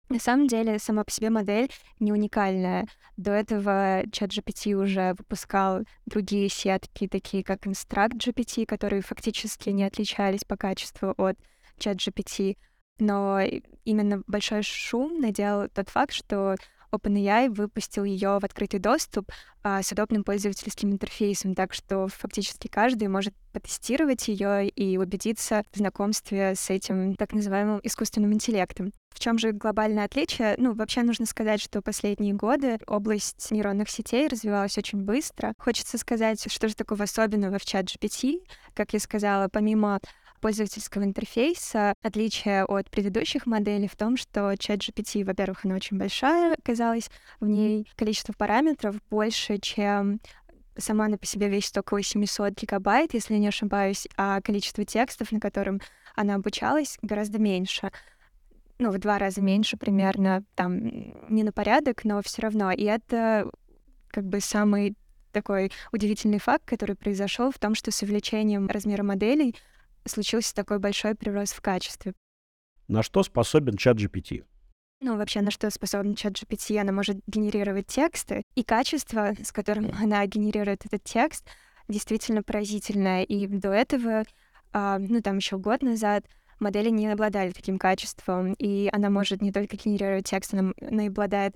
на 0.09 0.19
самом 0.19 0.47
деле, 0.47 0.79
сама 0.79 1.03
по 1.03 1.11
себе 1.11 1.29
модель 1.29 1.69
не 1.99 2.11
уникальная. 2.11 2.87
До 3.15 3.31
этого 3.31 4.03
ChatGPT 4.05 4.73
уже 4.73 5.13
выпускал 5.17 5.83
другие 6.05 6.49
сетки, 6.49 7.07
такие 7.07 7.43
как 7.43 7.65
InstructGPT, 7.67 8.65
которые 8.65 9.01
фактически 9.01 9.69
не 9.69 9.83
отличались 9.83 10.43
по 10.43 10.57
качеству 10.57 11.13
от 11.17 11.37
ChatGPT. 11.77 12.57
Но 12.97 13.39
именно 13.85 14.23
большой 14.27 14.63
шум 14.63 15.21
наделал 15.21 15.69
тот 15.69 15.89
факт, 15.89 16.11
что 16.11 16.55
OpenAI 16.91 17.49
выпустил 17.49 18.03
ее 18.03 18.39
в 18.39 18.45
открытый 18.45 18.79
доступ 18.79 19.31
а, 19.63 19.81
с 19.81 19.91
удобным 19.91 20.23
пользовательским 20.23 20.91
интерфейсом, 20.91 21.55
так 21.55 21.73
что 21.73 22.07
фактически 22.07 22.67
каждый 22.67 23.07
может 23.07 23.33
потестировать 23.51 24.27
ее 24.27 24.69
и 24.69 24.97
убедиться 24.97 25.63
в 25.71 25.77
знакомстве 25.77 26.55
с 26.55 26.69
этим 26.69 27.15
так 27.15 27.33
называемым 27.33 27.79
искусственным 27.83 28.33
интеллектом. 28.33 28.91
В 29.13 29.19
чем 29.19 29.37
же 29.37 29.51
глобальное 29.51 30.05
отличие? 30.05 30.55
Ну, 30.57 30.73
вообще 30.73 31.03
нужно 31.03 31.25
сказать, 31.25 31.61
что 31.61 31.81
последние 31.81 32.33
годы 32.33 32.79
область 32.87 33.51
нейронных 33.51 33.89
сетей 33.89 34.27
развивалась 34.27 34.77
очень 34.77 35.01
быстро. 35.01 35.53
Хочется 35.57 35.97
сказать, 35.97 36.51
что 36.51 36.67
же 36.69 36.75
такого 36.75 37.03
особенного 37.03 37.59
в 37.59 37.65
чат 37.65 37.85
GPT. 37.85 38.45
Как 38.73 38.93
я 38.93 38.99
сказала, 38.99 39.49
помимо 39.51 39.99
пользовательского 40.39 41.03
интерфейса. 41.03 41.93
Отличие 42.01 42.65
от 42.65 42.89
предыдущих 42.89 43.45
моделей 43.45 43.87
в 43.87 43.95
том, 43.95 44.17
что 44.17 44.53
ChatGPT, 44.53 45.23
во-первых, 45.23 45.65
она 45.65 45.75
очень 45.75 45.97
большая 45.97 46.55
оказалась, 46.55 47.09
в 47.39 47.47
ней 47.47 47.87
количество 47.95 48.33
параметров 48.33 48.95
больше, 49.09 49.57
чем 49.57 50.19
сама 50.77 51.05
она 51.05 51.17
по 51.17 51.25
себе 51.25 51.49
весит 51.49 51.77
около 51.77 52.01
700 52.01 52.53
гигабайт, 52.53 53.13
если 53.13 53.35
не 53.35 53.47
ошибаюсь, 53.47 54.07
а 54.17 54.41
количество 54.41 54.85
текстов, 54.85 55.31
на 55.31 55.39
котором 55.39 55.81
она 56.15 56.35
обучалась, 56.35 56.97
гораздо 57.01 57.39
меньше. 57.39 57.91
Ну, 58.77 58.91
в 58.91 58.97
два 58.97 59.17
раза 59.17 59.41
меньше 59.41 59.77
примерно, 59.77 60.43
там, 60.55 60.87
не 61.29 61.43
на 61.43 61.51
порядок, 61.51 62.05
но 62.05 62.21
все 62.21 62.41
равно. 62.43 62.71
И 62.71 62.83
это 62.83 63.49
как 64.09 64.25
бы 64.25 64.39
самый 64.39 64.95
такой 65.31 65.71
удивительный 65.91 66.39
факт, 66.39 66.65
который 66.65 66.95
произошел 66.95 67.51
в 67.51 67.59
том, 67.59 67.75
что 67.75 67.91
с 67.91 68.01
увеличением 68.01 68.67
размера 68.67 69.03
моделей 69.03 69.55
случился 70.05 70.53
такой 70.55 70.79
большой 70.79 71.15
прирост 71.15 71.55
в 71.55 71.61
качестве. 71.61 72.13
На 72.87 73.03
что 73.03 73.23
способен 73.23 73.77
чат 73.77 73.97
GPT? 73.97 74.43
Ну, 75.01 75.15
вообще, 75.17 75.41
на 75.41 75.51
что 75.51 75.69
способен 75.69 76.15
чат 76.15 76.33
GPT? 76.33 76.77
Она 76.77 76.91
может 76.91 77.17
генерировать 77.27 77.87
тексты, 77.87 78.43
и 78.55 78.63
качество, 78.63 79.33
с 79.41 79.51
которым 79.51 79.91
она 79.97 80.25
генерирует 80.25 80.85
этот 80.85 81.03
текст, 81.03 81.47
действительно 81.87 82.43
поразительное. 82.43 83.23
И 83.23 83.47
до 83.47 83.71
этого, 83.71 84.23
а, 84.73 84.99
ну, 84.99 85.21
там 85.21 85.37
еще 85.37 85.57
год 85.57 85.81
назад, 85.81 86.25
модели 86.59 86.89
не 86.89 87.07
обладали 87.07 87.51
таким 87.51 87.79
качеством, 87.79 88.53
и 88.53 88.89
она 88.91 89.09
может 89.09 89.41
не 89.41 89.51
только 89.51 89.77
генерировать 89.77 90.25
текст, 90.25 90.53
она, 90.53 90.73
она 90.81 91.05
и 91.05 91.07
обладает 91.07 91.55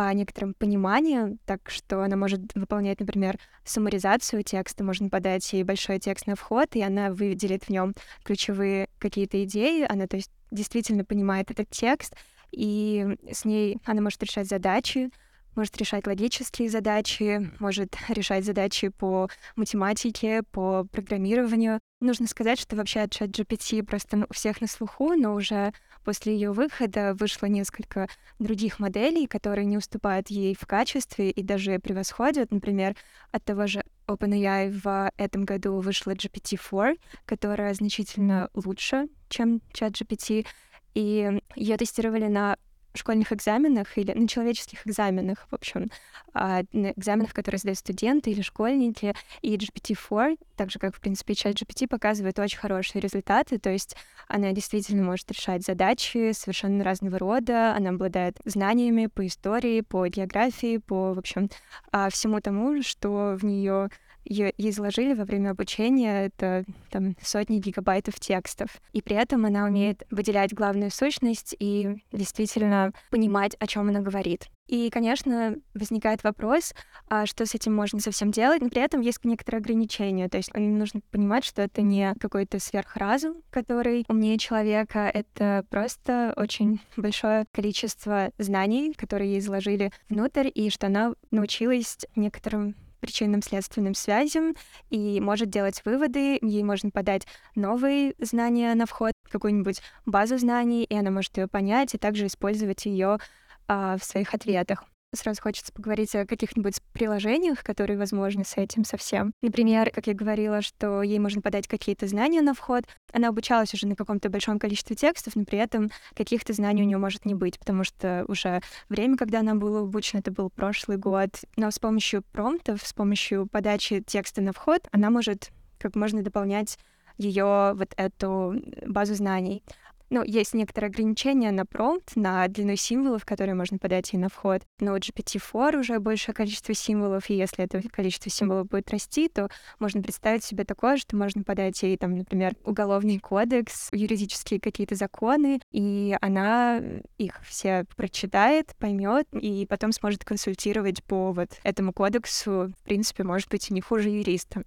а, 0.00 0.12
некоторым 0.12 0.54
пониманием, 0.54 1.40
так 1.44 1.68
что 1.70 2.04
она 2.04 2.14
может 2.14 2.54
выполнять, 2.54 3.00
например, 3.00 3.36
суммаризацию 3.64 4.44
текста, 4.44 4.84
можно 4.84 5.10
подать 5.10 5.52
ей 5.52 5.64
большой 5.64 5.98
текст 5.98 6.28
на 6.28 6.36
вход, 6.36 6.76
и 6.76 6.82
она 6.82 7.10
выделит 7.10 7.64
в 7.64 7.70
нем 7.70 7.94
ключевые 8.22 8.88
какие-то 9.00 9.42
идеи, 9.42 9.84
она, 9.88 10.06
то 10.06 10.14
есть, 10.14 10.30
действительно 10.52 11.04
понимает 11.04 11.50
этот 11.50 11.68
текст, 11.70 12.14
и 12.52 13.16
с 13.28 13.44
ней 13.44 13.78
она 13.84 14.00
может 14.00 14.22
решать 14.22 14.46
задачи, 14.46 15.10
может 15.58 15.76
решать 15.76 16.06
логические 16.06 16.70
задачи, 16.70 17.50
может 17.58 17.96
решать 18.08 18.44
задачи 18.44 18.88
по 18.88 19.28
математике, 19.56 20.44
по 20.44 20.84
программированию. 20.84 21.80
Нужно 22.00 22.28
сказать, 22.28 22.60
что 22.60 22.76
вообще 22.76 23.08
чат 23.10 23.30
GPT 23.30 23.82
просто 23.82 24.24
у 24.30 24.32
всех 24.32 24.60
на 24.60 24.68
слуху, 24.68 25.14
но 25.14 25.34
уже 25.34 25.72
после 26.04 26.34
ее 26.34 26.52
выхода 26.52 27.14
вышло 27.18 27.46
несколько 27.46 28.08
других 28.38 28.78
моделей, 28.78 29.26
которые 29.26 29.64
не 29.64 29.76
уступают 29.76 30.28
ей 30.30 30.54
в 30.54 30.64
качестве 30.64 31.30
и 31.30 31.42
даже 31.42 31.80
превосходят. 31.80 32.52
Например, 32.52 32.94
от 33.32 33.44
того 33.44 33.66
же 33.66 33.82
OpenAI 34.06 34.70
в 34.70 35.10
этом 35.16 35.44
году 35.44 35.80
вышла 35.80 36.12
GPT-4, 36.12 36.98
которая 37.26 37.74
значительно 37.74 38.48
лучше, 38.54 39.08
чем 39.28 39.60
чат 39.72 39.94
GPT, 39.94 40.46
и 40.94 41.40
ее 41.56 41.76
тестировали 41.76 42.28
на 42.28 42.56
школьных 42.98 43.32
экзаменах 43.32 43.96
или 43.96 44.12
на 44.12 44.28
человеческих 44.28 44.86
экзаменах, 44.86 45.46
в 45.50 45.54
общем, 45.54 45.90
а, 46.34 46.62
на 46.72 46.92
экзаменах, 46.92 47.32
которые 47.32 47.58
сдают 47.58 47.78
студенты 47.78 48.30
или 48.30 48.42
школьники, 48.42 49.14
и 49.42 49.56
GPT-4, 49.56 50.38
так 50.56 50.70
же, 50.70 50.78
как, 50.78 50.94
в 50.94 51.00
принципе, 51.00 51.34
чат 51.34 51.54
GPT, 51.54 51.88
показывает 51.88 52.38
очень 52.38 52.58
хорошие 52.58 53.00
результаты, 53.00 53.58
то 53.58 53.70
есть 53.70 53.96
она 54.28 54.52
действительно 54.52 55.02
может 55.02 55.30
решать 55.30 55.64
задачи 55.64 56.32
совершенно 56.32 56.84
разного 56.84 57.18
рода, 57.18 57.74
она 57.74 57.90
обладает 57.90 58.38
знаниями 58.44 59.06
по 59.06 59.26
истории, 59.26 59.80
по 59.80 60.06
географии, 60.08 60.78
по, 60.78 61.14
в 61.14 61.18
общем, 61.18 61.48
а, 61.92 62.10
всему 62.10 62.40
тому, 62.40 62.82
что 62.82 63.36
в 63.38 63.44
нее 63.44 63.90
ей 64.24 64.52
изложили 64.56 65.14
во 65.14 65.24
время 65.24 65.50
обучения, 65.50 66.26
это 66.26 66.64
там 66.90 67.16
сотни 67.22 67.58
гигабайтов 67.58 68.20
текстов. 68.20 68.68
И 68.92 69.02
при 69.02 69.16
этом 69.16 69.44
она 69.46 69.64
умеет 69.64 70.04
выделять 70.10 70.54
главную 70.54 70.90
сущность 70.90 71.54
и 71.58 72.02
действительно 72.12 72.92
понимать, 73.10 73.56
о 73.58 73.66
чем 73.66 73.88
она 73.88 74.00
говорит. 74.00 74.48
И, 74.68 74.90
конечно, 74.90 75.56
возникает 75.72 76.22
вопрос, 76.24 76.74
а 77.08 77.24
что 77.24 77.46
с 77.46 77.54
этим 77.54 77.74
можно 77.74 78.00
совсем 78.00 78.30
делать, 78.30 78.60
но 78.60 78.68
при 78.68 78.82
этом 78.82 79.00
есть 79.00 79.24
некоторые 79.24 79.60
ограничения. 79.60 80.28
То 80.28 80.36
есть 80.36 80.54
нужно 80.54 81.00
понимать, 81.10 81.44
что 81.44 81.62
это 81.62 81.80
не 81.80 82.14
какой-то 82.20 82.58
сверхразум, 82.58 83.42
который 83.50 84.04
умнее 84.08 84.36
человека, 84.36 85.10
это 85.12 85.64
просто 85.70 86.34
очень 86.36 86.80
большое 86.98 87.46
количество 87.50 88.30
знаний, 88.36 88.92
которые 88.92 89.32
ей 89.32 89.38
изложили 89.38 89.90
внутрь, 90.10 90.50
и 90.54 90.68
что 90.68 90.88
она 90.88 91.14
научилась 91.30 91.96
некоторым 92.14 92.76
причинным 93.00 93.42
следственным 93.42 93.94
связям 93.94 94.54
и 94.90 95.20
может 95.20 95.50
делать 95.50 95.82
выводы, 95.84 96.38
ей 96.40 96.62
можно 96.62 96.90
подать 96.90 97.26
новые 97.54 98.14
знания 98.18 98.74
на 98.74 98.86
вход, 98.86 99.12
какую-нибудь 99.30 99.80
базу 100.06 100.38
знаний, 100.38 100.84
и 100.84 100.94
она 100.96 101.10
может 101.10 101.36
ее 101.36 101.48
понять 101.48 101.94
и 101.94 101.98
также 101.98 102.26
использовать 102.26 102.86
ее 102.86 103.18
а, 103.66 103.96
в 103.96 104.04
своих 104.04 104.34
ответах. 104.34 104.84
Сразу 105.14 105.40
хочется 105.40 105.72
поговорить 105.72 106.14
о 106.14 106.26
каких-нибудь 106.26 106.82
приложениях, 106.92 107.64
которые 107.64 107.96
возможны 107.96 108.44
с 108.44 108.58
этим 108.58 108.84
совсем. 108.84 109.32
Например, 109.40 109.90
как 109.90 110.06
я 110.06 110.12
говорила, 110.12 110.60
что 110.60 111.02
ей 111.02 111.18
можно 111.18 111.40
подать 111.40 111.66
какие-то 111.66 112.06
знания 112.06 112.42
на 112.42 112.52
вход. 112.52 112.84
Она 113.14 113.28
обучалась 113.28 113.72
уже 113.72 113.86
на 113.86 113.96
каком-то 113.96 114.28
большом 114.28 114.58
количестве 114.58 114.96
текстов, 114.96 115.34
но 115.34 115.46
при 115.46 115.58
этом 115.58 115.90
каких-то 116.14 116.52
знаний 116.52 116.82
у 116.82 116.86
нее 116.86 116.98
может 116.98 117.24
не 117.24 117.34
быть, 117.34 117.58
потому 117.58 117.84
что 117.84 118.26
уже 118.28 118.60
время, 118.90 119.16
когда 119.16 119.40
она 119.40 119.54
была 119.54 119.80
обучена, 119.80 120.20
это 120.20 120.30
был 120.30 120.50
прошлый 120.50 120.98
год. 120.98 121.30
Но 121.56 121.70
с 121.70 121.78
помощью 121.78 122.22
промптов, 122.32 122.86
с 122.86 122.92
помощью 122.92 123.46
подачи 123.46 124.02
текста 124.06 124.42
на 124.42 124.52
вход, 124.52 124.82
она 124.92 125.08
может 125.08 125.52
как 125.78 125.96
можно 125.96 126.22
дополнять 126.22 126.78
ее 127.16 127.72
вот 127.74 127.94
эту 127.96 128.62
базу 128.86 129.14
знаний. 129.14 129.62
Ну, 130.10 130.22
есть 130.24 130.54
некоторые 130.54 130.88
ограничения 130.88 131.50
на 131.50 131.66
промпт, 131.66 132.16
на 132.16 132.48
длину 132.48 132.76
символов, 132.76 133.26
которые 133.26 133.54
можно 133.54 133.78
подать 133.78 134.12
ей 134.12 134.18
на 134.18 134.28
вход. 134.28 134.62
Но 134.80 134.94
у 134.94 134.96
GPT-4 134.96 135.78
уже 135.78 135.98
большее 135.98 136.34
количество 136.34 136.72
символов, 136.72 137.28
и 137.28 137.34
если 137.34 137.64
это 137.64 137.82
количество 137.90 138.30
символов 138.30 138.68
будет 138.68 138.90
расти, 138.90 139.28
то 139.28 139.50
можно 139.78 140.02
представить 140.02 140.44
себе 140.44 140.64
такое, 140.64 140.96
что 140.96 141.14
можно 141.16 141.42
подать 141.42 141.82
ей, 141.82 141.98
там, 141.98 142.14
например, 142.14 142.54
уголовный 142.64 143.18
кодекс, 143.18 143.88
юридические 143.92 144.60
какие-то 144.60 144.94
законы, 144.94 145.60
и 145.72 146.16
она 146.22 146.80
их 147.18 147.40
все 147.44 147.84
прочитает, 147.96 148.74
поймет, 148.78 149.26
и 149.32 149.66
потом 149.68 149.92
сможет 149.92 150.24
консультировать 150.24 151.04
по 151.04 151.32
вот 151.32 151.50
этому 151.64 151.92
кодексу, 151.92 152.72
в 152.78 152.84
принципе, 152.84 153.24
может 153.24 153.48
быть, 153.50 153.70
и 153.70 153.74
не 153.74 153.82
хуже 153.82 154.08
юриста. 154.08 154.62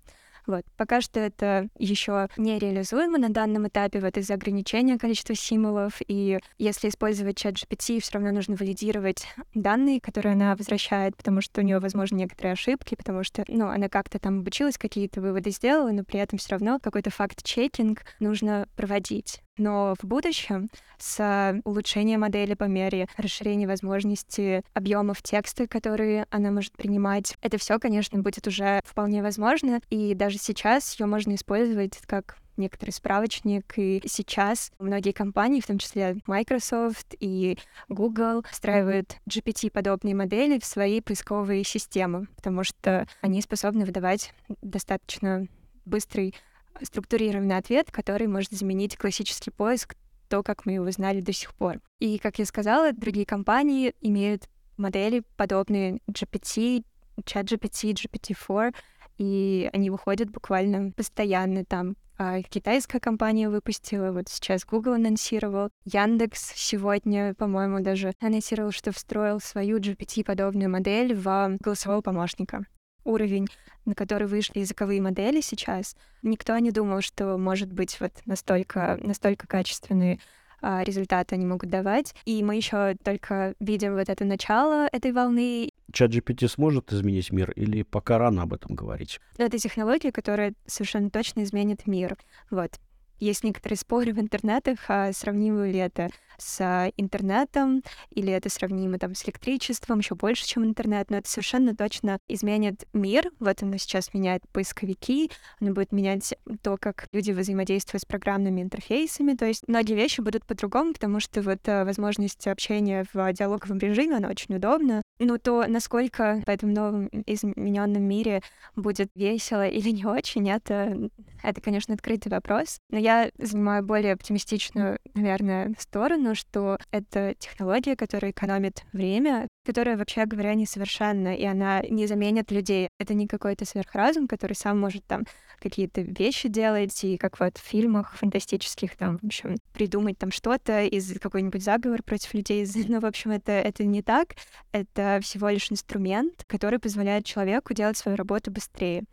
Вот. 0.51 0.65
Пока 0.75 0.99
что 0.99 1.21
это 1.21 1.69
еще 1.79 2.27
не 2.35 2.59
реализуемо 2.59 3.17
на 3.17 3.29
данном 3.29 3.69
этапе, 3.69 4.01
вот 4.01 4.17
из-за 4.17 4.33
ограничения 4.33 4.97
количества 4.97 5.33
символов, 5.33 6.01
и 6.05 6.39
если 6.57 6.89
использовать 6.89 7.37
чат 7.37 7.53
GPT, 7.53 8.01
все 8.01 8.15
равно 8.15 8.31
нужно 8.31 8.57
валидировать 8.57 9.25
данные, 9.55 10.01
которые 10.01 10.33
она 10.33 10.57
возвращает, 10.57 11.15
потому 11.15 11.39
что 11.39 11.61
у 11.61 11.63
нее, 11.63 11.79
возможно, 11.79 12.17
некоторые 12.17 12.51
ошибки, 12.51 12.95
потому 12.95 13.23
что, 13.23 13.45
ну, 13.47 13.67
она 13.67 13.87
как-то 13.87 14.19
там 14.19 14.39
обучилась, 14.39 14.77
какие-то 14.77 15.21
выводы 15.21 15.51
сделала, 15.51 15.91
но 15.91 16.03
при 16.03 16.19
этом 16.19 16.37
все 16.37 16.49
равно 16.49 16.79
какой-то 16.81 17.11
факт-чекинг 17.11 18.01
нужно 18.19 18.67
проводить. 18.75 19.41
Но 19.61 19.93
в 20.01 20.07
будущем 20.07 20.71
с 20.97 21.61
улучшением 21.65 22.21
модели 22.21 22.55
по 22.55 22.63
мере 22.63 23.07
расширения 23.15 23.67
возможностей 23.67 24.63
объемов 24.73 25.21
текста, 25.21 25.67
которые 25.67 26.25
она 26.31 26.49
может 26.49 26.73
принимать, 26.73 27.37
это 27.43 27.59
все, 27.59 27.77
конечно, 27.77 28.19
будет 28.23 28.47
уже 28.47 28.81
вполне 28.83 29.21
возможно. 29.21 29.79
И 29.91 30.15
даже 30.15 30.39
сейчас 30.39 30.99
ее 30.99 31.05
можно 31.05 31.35
использовать 31.35 31.99
как 32.07 32.37
некоторый 32.57 32.89
справочник, 32.89 33.77
и 33.77 34.01
сейчас 34.07 34.71
многие 34.79 35.11
компании, 35.11 35.61
в 35.61 35.67
том 35.67 35.77
числе 35.77 36.17
Microsoft 36.25 37.15
и 37.19 37.59
Google, 37.87 38.43
встраивают 38.49 39.17
GPT-подобные 39.29 40.15
модели 40.15 40.57
в 40.57 40.65
свои 40.65 41.01
поисковые 41.01 41.63
системы, 41.63 42.25
потому 42.35 42.63
что 42.63 43.07
они 43.21 43.43
способны 43.43 43.85
выдавать 43.85 44.33
достаточно 44.63 45.45
быстрый 45.85 46.33
структурированный 46.81 47.57
ответ, 47.57 47.91
который 47.91 48.27
может 48.27 48.51
заменить 48.51 48.97
классический 48.97 49.51
поиск, 49.51 49.95
то, 50.29 50.43
как 50.43 50.65
мы 50.65 50.73
его 50.73 50.89
знали 50.91 51.21
до 51.21 51.33
сих 51.33 51.53
пор. 51.53 51.81
И, 51.99 52.17
как 52.17 52.39
я 52.39 52.45
сказала, 52.45 52.93
другие 52.93 53.25
компании 53.25 53.93
имеют 54.01 54.47
модели, 54.77 55.23
подобные 55.35 55.99
GPT, 56.09 56.83
ChatGPT, 57.19 57.93
GPT-4, 57.93 58.73
и 59.17 59.69
они 59.73 59.89
выходят 59.89 60.31
буквально 60.31 60.91
постоянно 60.91 61.65
там. 61.65 61.95
А 62.17 62.41
китайская 62.43 62.99
компания 62.99 63.49
выпустила, 63.49 64.11
вот 64.11 64.29
сейчас 64.29 64.63
Google 64.63 64.93
анонсировал, 64.93 65.69
Яндекс 65.85 66.53
сегодня, 66.55 67.33
по-моему, 67.33 67.81
даже 67.81 68.13
анонсировал, 68.19 68.71
что 68.71 68.91
встроил 68.91 69.39
свою 69.39 69.79
GPT-подобную 69.79 70.69
модель 70.69 71.15
в 71.15 71.57
голосового 71.59 72.01
помощника 72.01 72.65
уровень, 73.03 73.47
на 73.85 73.95
который 73.95 74.27
вышли 74.27 74.59
языковые 74.59 75.01
модели 75.01 75.41
сейчас, 75.41 75.95
никто 76.21 76.57
не 76.59 76.71
думал, 76.71 77.01
что 77.01 77.37
может 77.37 77.71
быть 77.71 77.99
вот 77.99 78.13
настолько, 78.25 78.99
настолько 79.01 79.47
качественные 79.47 80.19
а, 80.61 80.83
результаты 80.83 81.35
они 81.35 81.45
могут 81.45 81.69
давать. 81.69 82.13
И 82.25 82.43
мы 82.43 82.55
еще 82.55 82.95
только 83.03 83.55
видим 83.59 83.95
вот 83.95 84.09
это 84.09 84.25
начало 84.25 84.87
этой 84.91 85.11
волны. 85.11 85.69
Чат 85.91 86.11
GPT 86.11 86.47
сможет 86.47 86.93
изменить 86.93 87.31
мир 87.31 87.51
или 87.51 87.83
пока 87.83 88.17
рано 88.17 88.43
об 88.43 88.53
этом 88.53 88.75
говорить? 88.75 89.19
Это 89.37 89.57
технология, 89.57 90.11
которая 90.11 90.53
совершенно 90.67 91.09
точно 91.09 91.43
изменит 91.43 91.87
мир. 91.87 92.17
Вот. 92.49 92.79
Есть 93.21 93.43
некоторые 93.43 93.77
споры 93.77 94.13
в 94.13 94.19
интернетах, 94.19 94.79
а 94.87 95.11
ли 95.11 95.77
это 95.77 96.09
с 96.39 96.91
интернетом, 96.97 97.83
или 98.09 98.33
это 98.33 98.49
сравнимо 98.49 98.97
там 98.97 99.13
с 99.13 99.23
электричеством, 99.25 99.99
еще 99.99 100.15
больше, 100.15 100.47
чем 100.47 100.65
интернет, 100.65 101.11
но 101.11 101.17
это 101.17 101.29
совершенно 101.29 101.75
точно 101.75 102.17
изменит 102.27 102.87
мир. 102.93 103.29
Вот 103.39 103.61
оно 103.61 103.77
сейчас 103.77 104.11
меняет 104.15 104.41
поисковики, 104.51 105.29
оно 105.59 105.71
будет 105.71 105.91
менять 105.91 106.33
то, 106.63 106.77
как 106.77 107.07
люди 107.11 107.29
взаимодействуют 107.29 108.01
с 108.01 108.05
программными 108.05 108.61
интерфейсами, 108.61 109.35
то 109.35 109.45
есть 109.45 109.67
многие 109.67 109.93
вещи 109.93 110.21
будут 110.21 110.47
по-другому, 110.47 110.93
потому 110.93 111.19
что 111.19 111.43
вот 111.43 111.59
э, 111.65 111.85
возможность 111.85 112.47
общения 112.47 113.05
в 113.13 113.33
диалоговом 113.33 113.77
режиме, 113.77 114.17
она 114.17 114.29
очень 114.29 114.55
удобна. 114.55 115.03
Ну, 115.23 115.37
то 115.37 115.67
насколько 115.67 116.41
в 116.47 116.49
этом 116.49 116.73
новом 116.73 117.07
измененном 117.27 118.01
мире 118.01 118.41
будет 118.75 119.11
весело 119.13 119.67
или 119.67 119.91
не 119.91 120.03
очень, 120.03 120.49
это, 120.49 120.97
это, 121.43 121.61
конечно, 121.61 121.93
открытый 121.93 122.31
вопрос. 122.31 122.79
Но 122.89 122.97
я 122.97 123.29
занимаю 123.37 123.83
более 123.83 124.13
оптимистичную, 124.13 124.97
наверное, 125.13 125.75
сторону, 125.77 126.33
что 126.33 126.79
это 126.89 127.35
технология, 127.37 127.95
которая 127.95 128.31
экономит 128.31 128.83
время, 128.93 129.47
которая, 129.63 129.97
вообще 129.97 130.25
говоря, 130.25 130.53
несовершенна, 130.53 131.35
и 131.35 131.45
она 131.45 131.81
не 131.81 132.07
заменит 132.07 132.51
людей. 132.51 132.89
Это 132.99 133.13
не 133.13 133.27
какой-то 133.27 133.65
сверхразум, 133.65 134.27
который 134.27 134.53
сам 134.53 134.79
может 134.79 135.05
там 135.05 135.23
какие-то 135.59 136.01
вещи 136.01 136.49
делать, 136.49 137.03
и 137.03 137.17
как 137.17 137.39
вот 137.39 137.57
в 137.57 137.61
фильмах 137.61 138.15
фантастических 138.15 138.95
там, 138.95 139.19
в 139.19 139.25
общем, 139.25 139.57
придумать 139.73 140.17
там 140.17 140.31
что-то 140.31 140.83
из 140.83 141.19
какой-нибудь 141.19 141.63
заговор 141.63 142.03
против 142.03 142.33
людей. 142.33 142.65
Ну, 142.91 142.99
в 142.99 143.05
общем, 143.05 143.31
это, 143.31 143.53
это 143.53 143.85
не 143.85 144.01
так. 144.01 144.35
Это 144.73 145.19
всего 145.21 145.47
лишь 145.49 145.71
инструмент, 145.71 146.43
который 146.45 146.77
позволяет 146.77 147.25
человеку 147.25 147.73
делать 147.73 147.95
свою 147.95 148.17
работу 148.17 148.51
быстрее. 148.51 149.03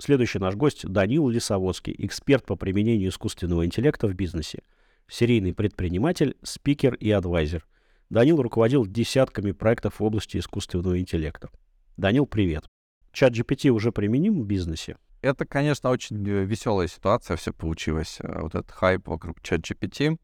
Следующий 0.00 0.40
наш 0.40 0.56
гость 0.56 0.84
Данил 0.84 1.28
Лисоводский, 1.28 1.94
эксперт 1.98 2.44
по 2.44 2.56
применению 2.56 3.10
искусственного 3.10 3.64
интеллекта 3.64 4.08
в 4.08 4.14
бизнесе. 4.14 4.62
серийный 5.08 5.54
предприниматель, 5.54 6.36
спикер 6.42 6.94
и 6.94 7.10
адвайзер. 7.10 7.64
Данил 8.12 8.42
руководил 8.42 8.84
десятками 8.84 9.52
проектов 9.52 9.98
в 9.98 10.04
области 10.04 10.36
искусственного 10.36 11.00
интеллекта. 11.00 11.48
Данил, 11.96 12.26
привет. 12.26 12.66
Чат 13.10 13.32
GPT 13.32 13.70
уже 13.70 13.90
применим 13.90 14.42
в 14.42 14.44
бизнесе? 14.44 14.98
Это, 15.22 15.46
конечно, 15.46 15.88
очень 15.88 16.18
э, 16.28 16.44
веселая 16.44 16.88
ситуация 16.88 17.38
все 17.38 17.54
получилось. 17.54 18.18
Э, 18.20 18.42
вот 18.42 18.54
этот 18.54 18.70
хайп 18.70 19.08
вокруг 19.08 19.40
чат 19.40 19.60
GPT. 19.60 20.18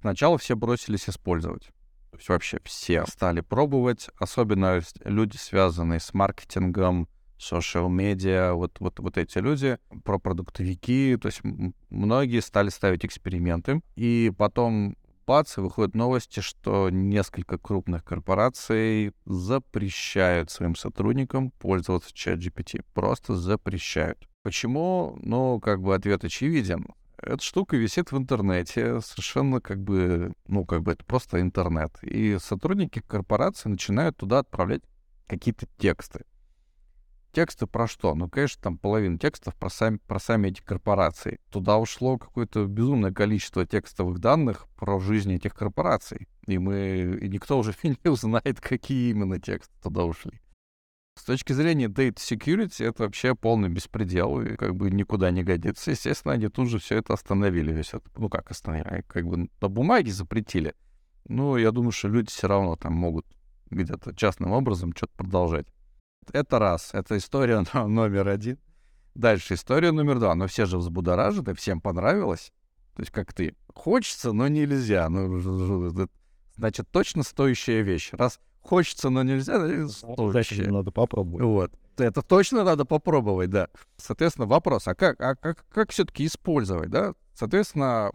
Сначала 0.00 0.38
все 0.38 0.56
бросились 0.56 1.10
использовать. 1.10 1.64
То 2.10 2.16
есть 2.16 2.28
вообще 2.30 2.58
все 2.64 3.04
стали 3.04 3.42
пробовать, 3.42 4.08
особенно 4.18 4.80
люди, 5.04 5.36
связанные 5.36 6.00
с 6.00 6.14
маркетингом, 6.14 7.06
social 7.38 7.90
медиа, 7.90 8.54
вот, 8.54 8.80
вот, 8.80 8.98
вот 8.98 9.18
эти 9.18 9.36
люди, 9.36 9.76
про 10.04 10.18
продуктовики, 10.18 11.18
то 11.20 11.26
есть 11.26 11.42
многие 11.90 12.40
стали 12.40 12.70
ставить 12.70 13.04
эксперименты, 13.04 13.82
и 13.94 14.32
потом 14.38 14.96
бац, 15.26 15.58
и 15.58 15.60
выходят 15.60 15.94
новости, 15.94 16.40
что 16.40 16.88
несколько 16.90 17.58
крупных 17.58 18.04
корпораций 18.04 19.12
запрещают 19.24 20.50
своим 20.50 20.76
сотрудникам 20.76 21.50
пользоваться 21.50 22.14
чат 22.14 22.38
GPT. 22.38 22.84
Просто 22.94 23.36
запрещают. 23.36 24.28
Почему? 24.42 25.18
Ну, 25.22 25.60
как 25.60 25.82
бы 25.82 25.94
ответ 25.94 26.24
очевиден. 26.24 26.86
Эта 27.18 27.42
штука 27.42 27.76
висит 27.76 28.12
в 28.12 28.18
интернете, 28.18 29.00
совершенно 29.00 29.60
как 29.60 29.82
бы, 29.82 30.32
ну, 30.46 30.64
как 30.64 30.82
бы 30.82 30.92
это 30.92 31.04
просто 31.04 31.40
интернет. 31.40 31.98
И 32.02 32.38
сотрудники 32.38 33.00
корпорации 33.00 33.70
начинают 33.70 34.16
туда 34.18 34.40
отправлять 34.40 34.82
какие-то 35.26 35.66
тексты. 35.78 36.24
Тексты 37.36 37.66
про 37.66 37.86
что? 37.86 38.14
Ну, 38.14 38.30
конечно, 38.30 38.62
там 38.62 38.78
половина 38.78 39.18
текстов 39.18 39.54
про 39.56 39.68
сами, 39.68 39.98
про 40.06 40.18
сами 40.18 40.48
эти 40.48 40.62
корпорации. 40.62 41.38
Туда 41.50 41.76
ушло 41.76 42.16
какое-то 42.16 42.64
безумное 42.64 43.12
количество 43.12 43.66
текстовых 43.66 44.20
данных 44.20 44.66
про 44.74 44.98
жизнь 45.00 45.34
этих 45.34 45.54
корпораций. 45.54 46.28
И 46.46 46.56
мы, 46.56 47.18
и 47.20 47.28
никто 47.28 47.58
уже 47.58 47.74
не 47.82 48.10
узнает, 48.10 48.58
какие 48.62 49.10
именно 49.10 49.38
тексты 49.38 49.74
туда 49.82 50.04
ушли. 50.04 50.40
С 51.18 51.24
точки 51.24 51.52
зрения 51.52 51.88
data 51.88 52.16
security 52.16 52.88
это 52.88 53.02
вообще 53.02 53.34
полный 53.34 53.68
беспредел 53.68 54.40
и 54.40 54.56
как 54.56 54.74
бы 54.74 54.90
никуда 54.90 55.30
не 55.30 55.42
годится. 55.44 55.90
Естественно, 55.90 56.32
они 56.32 56.48
тут 56.48 56.70
же 56.70 56.78
все 56.78 56.96
это 56.96 57.12
остановили. 57.12 57.70
Весь 57.70 57.92
это, 57.92 58.08
ну 58.16 58.30
как 58.30 58.50
остановили? 58.50 59.04
Как 59.08 59.26
бы 59.26 59.50
на 59.60 59.68
бумаге 59.68 60.10
запретили. 60.10 60.74
Ну, 61.28 61.58
я 61.58 61.70
думаю, 61.70 61.92
что 61.92 62.08
люди 62.08 62.30
все 62.30 62.48
равно 62.48 62.76
там 62.76 62.94
могут 62.94 63.26
где-то 63.68 64.14
частным 64.14 64.52
образом 64.52 64.94
что-то 64.96 65.12
продолжать. 65.18 65.66
Это 66.32 66.58
раз. 66.58 66.90
Это 66.92 67.16
история 67.16 67.64
номер 67.74 68.28
один. 68.28 68.58
Дальше 69.14 69.54
история 69.54 69.92
номер 69.92 70.18
два. 70.18 70.34
Но 70.34 70.46
все 70.46 70.66
же 70.66 70.78
взбудоражены, 70.78 71.54
всем 71.54 71.80
понравилось. 71.80 72.52
То 72.94 73.02
есть 73.02 73.12
как 73.12 73.32
ты. 73.32 73.54
Хочется, 73.74 74.32
но 74.32 74.48
нельзя. 74.48 75.08
Ну, 75.08 76.08
значит, 76.56 76.88
точно 76.90 77.22
стоящая 77.22 77.82
вещь. 77.82 78.10
Раз 78.12 78.40
хочется, 78.60 79.10
но 79.10 79.22
нельзя, 79.22 79.58
стоящая. 79.88 80.70
надо 80.70 80.90
попробовать. 80.90 81.44
Вот. 81.44 81.72
Это 81.98 82.22
точно 82.22 82.64
надо 82.64 82.84
попробовать, 82.84 83.50
да. 83.50 83.68
Соответственно, 83.96 84.46
вопрос, 84.46 84.86
а 84.86 84.94
как, 84.94 85.20
а 85.20 85.34
как, 85.34 85.64
как 85.68 85.90
все-таки 85.90 86.26
использовать, 86.26 86.90
да? 86.90 87.14
Соответственно, 87.34 88.12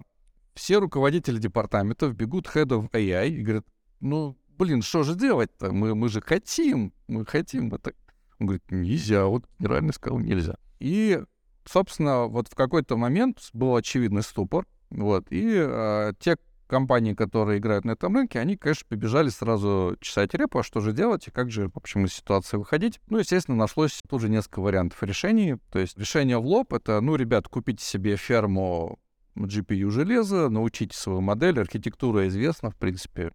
все 0.53 0.77
руководители 0.79 1.39
департаментов 1.39 2.15
бегут 2.15 2.47
head 2.47 2.67
of 2.67 2.91
AI 2.91 3.29
и 3.29 3.41
говорят, 3.41 3.65
ну, 3.99 4.37
блин, 4.61 4.83
что 4.83 5.01
же 5.01 5.15
делать-то? 5.15 5.71
Мы, 5.71 5.95
мы 5.95 6.07
же 6.07 6.21
хотим, 6.21 6.93
мы 7.07 7.25
хотим 7.25 7.73
это. 7.73 7.93
Он 8.39 8.45
говорит, 8.45 8.63
нельзя, 8.69 9.25
вот 9.25 9.43
генеральный 9.57 9.91
сказал, 9.91 10.19
нельзя. 10.19 10.55
И, 10.79 11.19
собственно, 11.65 12.25
вот 12.27 12.47
в 12.47 12.53
какой-то 12.53 12.95
момент 12.95 13.39
был 13.53 13.75
очевидный 13.75 14.21
ступор, 14.21 14.67
вот, 14.91 15.25
и 15.31 15.51
э, 15.51 16.13
те 16.19 16.37
компании, 16.67 17.15
которые 17.15 17.57
играют 17.57 17.85
на 17.85 17.91
этом 17.91 18.15
рынке, 18.15 18.39
они, 18.39 18.55
конечно, 18.55 18.85
побежали 18.87 19.29
сразу 19.29 19.97
чесать 19.99 20.35
репу, 20.35 20.59
а 20.59 20.63
что 20.63 20.79
же 20.79 20.93
делать 20.93 21.27
и 21.27 21.31
как 21.31 21.49
же, 21.49 21.69
в 21.69 21.77
общем, 21.77 22.05
из 22.05 22.13
ситуации 22.13 22.57
выходить. 22.57 22.99
Ну, 23.09 23.17
естественно, 23.17 23.57
нашлось 23.57 23.99
тут 24.07 24.21
же 24.21 24.29
несколько 24.29 24.61
вариантов 24.61 25.01
решений. 25.01 25.55
То 25.71 25.79
есть 25.79 25.97
решение 25.97 26.37
в 26.37 26.45
лоб— 26.45 26.71
это, 26.75 27.01
ну, 27.01 27.15
ребят, 27.15 27.47
купите 27.47 27.83
себе 27.83 28.15
ферму 28.15 28.99
GPU 29.35 29.89
железа, 29.89 30.49
научите 30.49 30.95
свою 30.95 31.21
модель, 31.21 31.59
архитектура 31.59 32.27
известна, 32.27 32.69
в 32.69 32.75
принципе, 32.75 33.31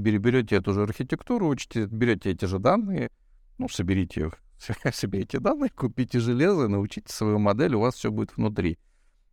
берете 0.00 0.56
эту 0.56 0.72
же 0.72 0.82
архитектуру, 0.82 1.48
учите, 1.48 1.86
берете 1.86 2.30
эти 2.30 2.44
же 2.44 2.58
данные, 2.58 3.10
ну, 3.58 3.68
соберите 3.68 4.26
их, 4.26 4.42
соберите 4.92 5.38
данные, 5.38 5.70
купите 5.70 6.20
железо, 6.20 6.68
научите 6.68 7.12
свою 7.12 7.38
модель, 7.38 7.74
у 7.74 7.80
вас 7.80 7.94
все 7.94 8.10
будет 8.10 8.36
внутри. 8.36 8.78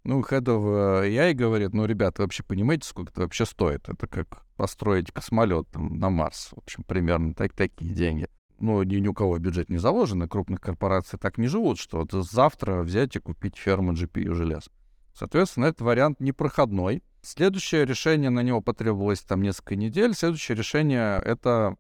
Ну, 0.04 0.22
Head 0.22 0.46
of 0.46 1.06
AI 1.06 1.34
говорит, 1.34 1.74
ну, 1.74 1.86
ребята, 1.86 2.24
вообще 2.24 2.44
понимаете, 2.44 2.88
сколько 2.88 3.12
это 3.12 3.22
вообще 3.22 3.46
стоит? 3.46 3.88
Это 3.88 4.08
как 4.08 4.44
построить 4.56 5.12
космолет 5.12 5.68
там, 5.70 6.00
на 6.00 6.10
Марс. 6.10 6.50
В 6.52 6.58
общем, 6.58 6.84
примерно 6.84 7.36
так, 7.36 7.54
такие 7.54 7.94
деньги. 7.94 8.28
Ну, 8.60 8.82
ни, 8.84 8.96
ни 8.96 9.08
у 9.08 9.14
кого 9.14 9.38
бюджет 9.38 9.70
не 9.70 9.78
заложен, 9.78 10.24
и 10.24 10.28
крупных 10.28 10.60
корпораций 10.60 11.20
так 11.20 11.38
не 11.38 11.48
живут, 11.48 11.78
что 11.78 12.00
вот 12.00 12.12
завтра 12.12 12.82
взять 12.82 13.16
и 13.16 13.20
купить 13.20 13.58
ферму 13.58 13.94
GPU 13.94 14.34
желез. 14.34 14.70
Соответственно, 15.14 15.66
этот 15.66 15.82
вариант 15.82 16.20
непроходной. 16.20 17.04
Следующее 17.22 17.86
решение, 17.86 18.32
на 18.32 18.42
него 18.42 18.62
потребовалось 18.62 19.22
там 19.22 19.44
несколько 19.44 19.76
недель. 19.76 20.14
Следующее 20.16 20.58
решение— 20.58 21.22
это 21.26 21.76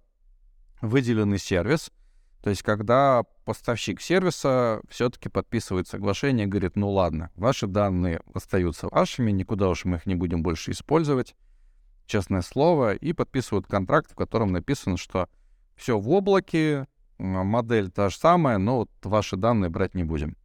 выделенный 0.82 1.40
сервис. 1.40 1.92
То 2.44 2.50
есть, 2.50 2.64
когда 2.64 3.24
поставщик 3.46 4.02
сервиса 4.02 4.82
все-таки 4.90 5.30
подписывает 5.30 5.88
соглашение, 5.88 6.48
говорит, 6.48 6.76
ну 6.76 6.90
ладно, 6.90 7.32
ваши 7.36 7.68
данные 7.68 8.22
остаются 8.34 8.88
вашими, 8.88 9.32
никуда 9.32 9.70
уж 9.70 9.86
мы 9.86 9.98
их 9.98 10.06
не 10.06 10.16
будем 10.16 10.42
больше 10.42 10.72
использовать, 10.72 11.36
честное 12.06 12.42
слово, 12.42 12.96
и 12.96 13.14
подписывают 13.14 13.68
контракт, 13.68 14.12
в 14.12 14.16
котором 14.16 14.52
написано, 14.52 14.98
что 14.98 15.30
все 15.76 16.00
в 16.00 16.10
облаке, 16.10 16.88
модель 17.18 17.92
та 17.92 18.10
же 18.10 18.18
самая, 18.18 18.58
но 18.58 18.78
вот 18.78 18.90
ваши 19.04 19.38
данные 19.38 19.70
брать 19.70 19.96
не 19.96 20.04
будем. 20.04 20.36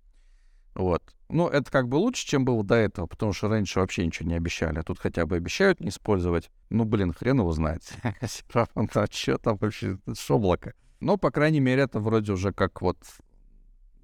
Вот. 0.76 1.02
Ну, 1.30 1.48
это 1.48 1.70
как 1.70 1.88
бы 1.88 1.96
лучше, 1.96 2.26
чем 2.26 2.44
было 2.44 2.62
до 2.62 2.74
этого, 2.74 3.06
потому 3.06 3.32
что 3.32 3.48
раньше 3.48 3.80
вообще 3.80 4.04
ничего 4.04 4.28
не 4.28 4.36
обещали, 4.36 4.78
а 4.78 4.82
тут 4.82 4.98
хотя 4.98 5.24
бы 5.24 5.36
обещают 5.36 5.80
не 5.80 5.88
использовать. 5.88 6.50
Ну, 6.68 6.84
блин, 6.84 7.12
хрен 7.12 7.40
его 7.40 7.50
знает. 7.52 7.82
А 8.20 8.26
что 8.26 8.66
там 9.38 9.56
вообще? 9.56 9.96
Это 10.06 10.34
облако. 10.34 10.74
Но, 11.00 11.16
по 11.16 11.30
крайней 11.30 11.60
мере, 11.60 11.82
это 11.82 11.98
вроде 11.98 12.32
уже 12.32 12.52
как 12.52 12.82
вот 12.82 12.98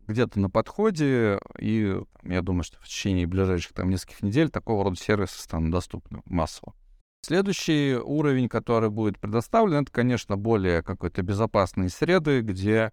где-то 0.08 0.40
на 0.40 0.50
подходе, 0.50 1.38
и 1.58 2.00
я 2.22 2.42
думаю, 2.42 2.64
что 2.64 2.78
в 2.80 2.88
течение 2.88 3.26
ближайших 3.26 3.74
там 3.74 3.90
нескольких 3.90 4.22
недель 4.22 4.50
такого 4.50 4.85
рода 4.85 4.96
сервисы 4.96 5.40
станут 5.40 5.70
доступны 5.70 6.22
массово. 6.24 6.74
Следующий 7.24 7.96
уровень, 8.02 8.48
который 8.48 8.90
будет 8.90 9.18
предоставлен, 9.18 9.82
это, 9.82 9.92
конечно, 9.92 10.37
более 10.37 10.82
какой-то 10.82 11.22
безопасные 11.22 11.88
среды, 11.88 12.40
где 12.40 12.78
а, 12.80 12.92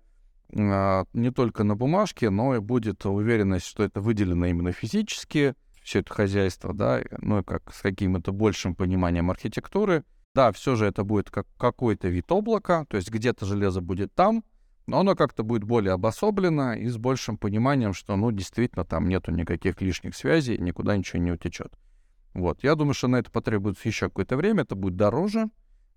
не 0.52 1.32
только 1.32 1.64
на 1.64 1.76
бумажке, 1.76 2.30
но 2.30 2.56
и 2.56 2.60
будет 2.60 3.06
уверенность, 3.06 3.66
что 3.66 3.84
это 3.84 4.02
выделено 4.02 4.46
именно 4.48 4.72
физически, 4.72 5.56
все 5.84 6.00
это 6.00 6.14
хозяйство, 6.14 6.74
да, 6.74 7.02
ну 7.20 7.40
и 7.40 7.44
как 7.44 7.74
с 7.74 7.82
каким-то 7.82 8.32
большим 8.32 8.76
пониманием 8.76 9.32
архитектуры. 9.32 10.04
Да, 10.36 10.52
все 10.52 10.76
же 10.76 10.86
это 10.86 11.04
будет 11.04 11.32
как 11.32 11.48
какой-то 11.58 12.08
вид 12.08 12.32
облака, 12.32 12.86
то 12.86 12.98
есть 12.98 13.10
где-то 13.10 13.46
железо 13.46 13.82
будет 13.82 14.14
там, 14.14 14.44
но 14.86 15.00
оно 15.00 15.16
как-то 15.16 15.44
будет 15.44 15.64
более 15.64 15.94
обособлено 15.94 16.74
и 16.74 16.88
с 16.88 16.98
большим 16.98 17.38
пониманием, 17.38 17.94
что, 17.94 18.16
ну, 18.16 18.32
действительно, 18.32 18.86
там 18.86 19.08
нету 19.08 19.32
никаких 19.32 19.82
лишних 19.82 20.16
связей, 20.16 20.58
никуда 20.60 20.96
ничего 20.98 21.22
не 21.22 21.32
утечет. 21.32 21.74
Вот, 22.34 22.64
я 22.64 22.76
думаю, 22.76 22.94
что 22.94 23.08
на 23.08 23.18
это 23.18 23.32
потребуется 23.32 23.88
еще 23.88 24.08
какое-то 24.08 24.38
время, 24.38 24.62
это 24.62 24.76
будет 24.76 24.96
дороже, 24.96 25.50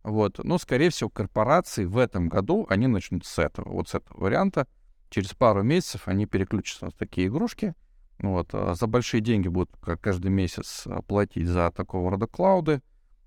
вот. 0.04 0.42
Но, 0.42 0.58
скорее 0.58 0.90
всего, 0.90 1.10
корпорации 1.10 1.84
в 1.84 1.96
этом 1.96 2.28
году, 2.28 2.66
они 2.68 2.86
начнут 2.86 3.24
с 3.24 3.38
этого, 3.38 3.70
вот 3.70 3.88
с 3.88 3.94
этого 3.94 4.20
варианта. 4.20 4.66
Через 5.10 5.34
пару 5.34 5.62
месяцев 5.62 6.08
они 6.08 6.26
переключатся 6.26 6.86
на 6.86 6.90
такие 6.90 7.28
игрушки. 7.28 7.74
Вот. 8.18 8.48
А 8.52 8.74
за 8.74 8.86
большие 8.86 9.20
деньги 9.20 9.48
будут 9.48 9.70
каждый 10.00 10.30
месяц 10.30 10.86
платить 11.06 11.46
за 11.46 11.70
такого 11.70 12.10
рода 12.10 12.26
клауды. 12.26 12.82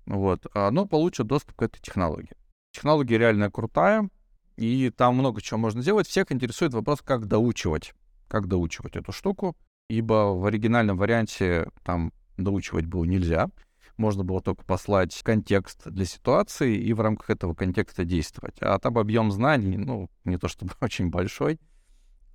Вот. 0.06 0.46
А, 0.54 0.70
но 0.70 0.86
получат 0.86 1.26
доступ 1.26 1.56
к 1.56 1.62
этой 1.62 1.80
технологии. 1.80 2.36
Технология 2.72 3.18
реально 3.18 3.50
крутая, 3.50 4.10
и 4.56 4.90
там 4.90 5.14
много 5.14 5.40
чего 5.40 5.58
можно 5.58 5.80
сделать. 5.80 6.06
Всех 6.06 6.30
интересует 6.30 6.74
вопрос, 6.74 7.00
как 7.02 7.26
доучивать. 7.26 7.94
Как 8.28 8.48
доучивать 8.48 8.96
эту 8.96 9.12
штуку. 9.12 9.56
Ибо 9.88 10.34
в 10.34 10.44
оригинальном 10.44 10.96
варианте 10.96 11.70
там 11.84 12.12
доучивать 12.36 12.86
было 12.86 13.04
нельзя 13.04 13.48
можно 13.96 14.24
было 14.24 14.40
только 14.40 14.64
послать 14.64 15.22
контекст 15.22 15.88
для 15.88 16.04
ситуации 16.04 16.76
и 16.76 16.92
в 16.92 17.00
рамках 17.00 17.30
этого 17.30 17.54
контекста 17.54 18.04
действовать. 18.04 18.56
А 18.60 18.78
там 18.78 18.98
объем 18.98 19.30
знаний, 19.30 19.76
ну, 19.76 20.10
не 20.24 20.38
то 20.38 20.48
чтобы 20.48 20.72
очень 20.80 21.10
большой, 21.10 21.58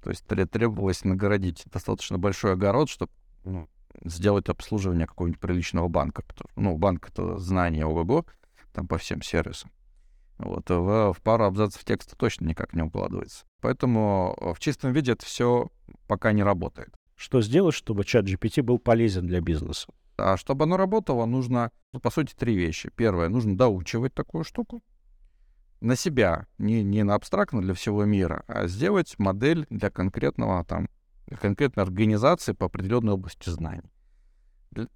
то 0.04 0.10
есть 0.10 0.26
требовалось 0.26 1.04
нагородить 1.04 1.63
достаточно 1.71 2.17
большой 2.17 2.54
огород, 2.54 2.89
чтобы 2.89 3.12
ну, 3.43 3.69
сделать 4.04 4.50
обслуживание 4.50 5.08
какого-нибудь 5.08 5.39
приличного 5.39 5.88
банка. 5.88 6.24
Ну, 6.56 6.78
банк— 6.78 7.10
это 7.12 7.38
знание 7.38 7.86
ого-го, 7.86 8.26
там 8.74 8.88
по 8.88 8.97
всем 8.97 9.21
сервисам. 9.21 9.71
Вот, 10.38 10.69
в, 10.69 11.13
в 11.13 11.21
пару 11.21 11.45
абзацев 11.45 11.84
текста 11.84 12.15
точно 12.15 12.45
никак 12.45 12.74
не 12.74 12.82
укладывается. 12.82 13.45
Поэтому 13.60 14.36
в 14.56 14.60
чистом 14.60 14.91
виде 14.91 15.12
это 15.12 15.24
все 15.24 15.69
пока 16.08 16.32
не 16.32 16.41
работает. 16.41 16.89
Что 17.15 17.41
сделать, 17.41 17.76
чтобы 17.76 18.04
чат 18.04 18.26
GPT 18.26 18.63
был 18.63 18.80
полезен 18.80 19.28
для 19.28 19.41
бизнеса? 19.41 19.88
А 20.21 20.38
чтобы 20.38 20.63
оно 20.65 20.77
работало, 20.77 21.25
нужно, 21.25 21.71
ну, 21.93 21.99
по 21.99 22.12
сути, 22.12 22.34
три 22.36 22.55
вещи. 22.55 22.91
Первое, 22.95 23.29
нужно 23.29 23.57
доучивать 23.57 24.13
такую 24.13 24.43
штуку 24.43 24.81
на 25.81 25.95
себя, 25.95 26.45
не, 26.57 26.84
не 26.84 27.03
на 27.03 27.15
абстрактно 27.15 27.62
для 27.62 27.73
всего 27.73 28.05
мира, 28.05 28.43
а 28.47 28.67
сделать 28.67 29.17
модель 29.17 29.65
для 29.69 29.89
конкретного 29.89 30.63
там, 30.63 30.88
конкретной 31.39 31.84
организации 31.84 32.53
по 32.53 32.67
определенной 32.67 33.13
области 33.13 33.49
знаний. 33.49 33.89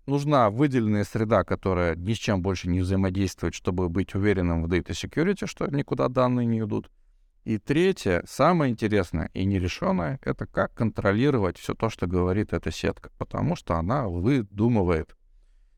Нужна 0.06 0.50
выделенная 0.50 1.04
среда, 1.04 1.44
которая 1.44 1.96
ни 1.96 2.14
с 2.14 2.18
чем 2.18 2.42
больше 2.42 2.70
не 2.70 2.80
взаимодействует, 2.80 3.54
чтобы 3.54 3.90
быть 3.90 4.16
уверенным 4.16 4.64
в 4.64 4.68
data 4.68 4.92
security, 4.92 5.48
что 5.48 5.68
никуда 5.68 6.08
данные 6.08 6.46
не 6.46 6.60
идут. 6.60 6.90
И 7.46 7.60
третье, 7.60 8.24
самое 8.28 8.72
интересное 8.72 9.30
и 9.36 9.46
нерешенное, 9.46 10.20
это 10.24 10.48
как 10.48 10.74
контролировать 10.74 11.60
все 11.60 11.76
то, 11.76 11.92
что 11.92 12.08
говорит 12.08 12.54
эта 12.54 12.72
сетка, 12.72 13.12
потому 13.20 13.56
что 13.56 13.76
она 13.76 14.08
выдумывает. 14.08 15.16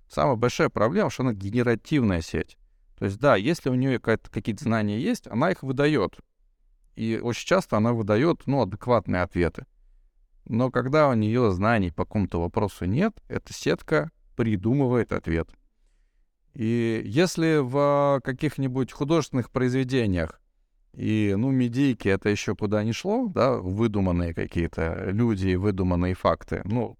Самая 0.09 0.37
большая 0.37 0.69
проблема, 0.69 1.09
что 1.09 1.23
она 1.23 1.33
генеративная 1.33 2.21
сеть. 2.21 2.57
То 2.97 3.03
есть, 3.03 3.19
да, 3.19 3.35
если 3.35 3.69
у 3.69 3.75
нее 3.75 3.99
какие-то 3.99 4.63
знания 4.63 4.97
есть, 4.97 5.27
она 5.27 5.51
их 5.51 5.61
выдает. 5.61 6.17
И 6.95 7.19
очень 7.21 7.45
часто 7.45 7.75
она 7.75 7.91
выдает, 7.91 8.43
ну, 8.45 8.61
адекватные 8.61 9.21
ответы. 9.21 9.65
Но 10.45 10.71
когда 10.71 11.09
у 11.09 11.15
нее 11.15 11.51
знаний 11.51 11.91
по 11.91 12.05
какому-то 12.05 12.39
вопросу 12.39 12.85
нет, 12.85 13.21
эта 13.27 13.51
сетка 13.51 14.09
придумывает 14.37 15.11
ответ. 15.11 15.49
И 16.53 17.01
если 17.03 17.57
в 17.61 18.21
каких-нибудь 18.23 18.93
художественных 18.93 19.51
произведениях 19.51 20.39
и, 20.97 21.35
ну, 21.37 21.51
медийки 21.51 22.07
это 22.07 22.29
еще 22.29 22.55
куда 22.55 22.83
не 22.83 22.91
шло, 22.91 23.27
да, 23.27 23.57
выдуманные 23.57 24.33
какие-то 24.33 25.11
люди, 25.11 25.53
выдуманные 25.53 26.15
факты. 26.15 26.63
Ну, 26.65 26.97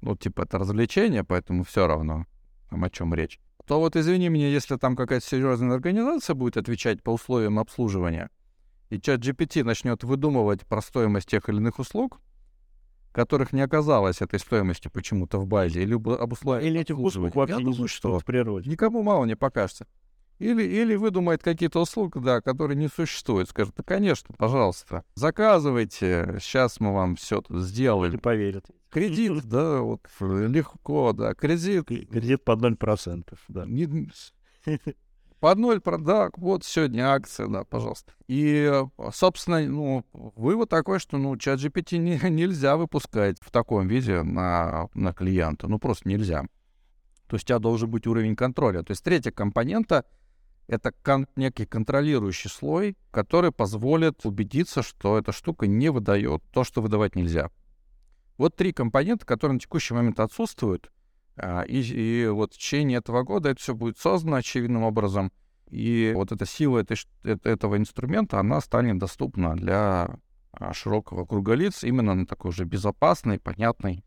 ну, 0.00 0.16
типа, 0.16 0.42
это 0.42 0.58
развлечение, 0.58 1.22
поэтому 1.22 1.62
все 1.62 1.86
равно, 1.86 2.24
там, 2.70 2.82
о 2.82 2.88
чем 2.88 3.12
речь. 3.12 3.38
То 3.66 3.78
вот 3.78 3.94
извини 3.94 4.30
меня, 4.30 4.48
если 4.48 4.76
там 4.76 4.96
какая-то 4.96 5.26
серьезная 5.26 5.74
организация 5.74 6.32
будет 6.32 6.56
отвечать 6.56 7.02
по 7.02 7.10
условиям 7.10 7.58
обслуживания, 7.58 8.30
и 8.88 8.98
чат 8.98 9.20
GPT 9.20 9.64
начнет 9.64 10.02
выдумывать 10.02 10.64
про 10.64 10.80
стоимость 10.80 11.28
тех 11.28 11.50
или 11.50 11.58
иных 11.58 11.78
услуг, 11.78 12.22
которых 13.12 13.52
не 13.52 13.60
оказалось 13.60 14.22
этой 14.22 14.38
стоимости 14.38 14.88
почему-то 14.88 15.38
в 15.38 15.46
базе, 15.46 15.82
или 15.82 15.92
об 15.92 16.32
условиях 16.32 16.64
Или 16.64 16.80
этих 16.80 16.98
услуг 16.98 17.34
вообще 17.34 17.62
не 17.62 17.74
существует 17.74 18.22
в 18.22 18.24
природе. 18.24 18.70
Никому 18.70 19.02
мало 19.02 19.26
не 19.26 19.36
покажется. 19.36 19.86
Или, 20.38 20.64
или 20.64 20.94
выдумает 20.96 21.42
какие-то 21.42 21.80
услуги, 21.80 22.18
да, 22.18 22.42
которые 22.42 22.76
не 22.76 22.88
существуют. 22.88 23.48
Скажет, 23.48 23.74
да, 23.76 23.82
конечно, 23.82 24.34
пожалуйста, 24.36 25.02
заказывайте, 25.14 26.38
сейчас 26.40 26.78
мы 26.78 26.92
вам 26.92 27.16
все 27.16 27.42
сделали. 27.48 28.12
Не 28.12 28.18
поверят. 28.18 28.66
Кредит, 28.90 29.44
да, 29.44 29.80
вот 29.80 30.02
легко, 30.20 31.12
да, 31.14 31.34
кредит. 31.34 31.86
Кредит 31.86 32.44
под 32.44 32.60
0%, 32.60 33.38
да. 33.48 33.64
Не, 33.64 34.10
под 35.40 35.58
0, 35.58 35.80
да, 36.00 36.30
вот 36.36 36.64
сегодня 36.64 37.12
акция, 37.12 37.46
да, 37.46 37.64
пожалуйста. 37.64 38.12
И, 38.28 38.70
собственно, 39.12 39.60
ну, 39.62 40.04
вывод 40.12 40.68
такой, 40.68 40.98
что, 40.98 41.16
ну, 41.16 41.36
чат 41.38 41.60
GPT 41.60 41.96
не, 41.96 42.18
нельзя 42.30 42.76
выпускать 42.76 43.38
в 43.40 43.50
таком 43.50 43.88
виде 43.88 44.22
на, 44.22 44.88
на 44.92 45.14
клиента, 45.14 45.66
ну, 45.66 45.78
просто 45.78 46.08
нельзя. 46.08 46.42
То 47.26 47.36
есть 47.36 47.44
у 47.46 47.48
тебя 47.48 47.58
должен 47.58 47.90
быть 47.90 48.06
уровень 48.06 48.36
контроля. 48.36 48.82
То 48.82 48.92
есть 48.92 49.02
третья 49.02 49.30
компонента— 49.30 50.04
это 50.68 50.92
кон- 51.02 51.28
некий 51.36 51.66
контролирующий 51.66 52.50
слой, 52.50 52.96
который 53.10 53.52
позволит 53.52 54.24
убедиться, 54.24 54.82
что 54.82 55.18
эта 55.18 55.32
штука 55.32 55.66
не 55.66 55.90
выдает 55.90 56.42
то, 56.52 56.64
что 56.64 56.82
выдавать 56.82 57.14
нельзя. 57.14 57.50
Вот 58.36 58.56
три 58.56 58.72
компонента, 58.72 59.24
которые 59.24 59.54
на 59.54 59.60
текущий 59.60 59.94
момент 59.94 60.20
отсутствуют, 60.20 60.90
а, 61.36 61.62
и, 61.62 61.80
и 61.80 62.26
вот 62.28 62.54
в 62.54 62.58
течение 62.58 62.98
этого 62.98 63.22
года 63.22 63.50
это 63.50 63.60
все 63.60 63.74
будет 63.74 63.98
создано 63.98 64.36
очевидным 64.36 64.82
образом, 64.82 65.32
и 65.70 66.12
вот 66.14 66.32
эта 66.32 66.46
сила 66.46 66.78
этой, 66.78 66.96
этого 67.24 67.76
инструмента, 67.76 68.38
она 68.38 68.60
станет 68.60 68.98
доступна 68.98 69.56
для 69.56 70.18
а, 70.52 70.72
широкого 70.72 71.24
круга 71.24 71.54
лиц 71.54 71.84
именно 71.84 72.14
на 72.14 72.26
такой 72.26 72.50
уже 72.50 72.64
безопасной, 72.64 73.38
понятной 73.38 74.04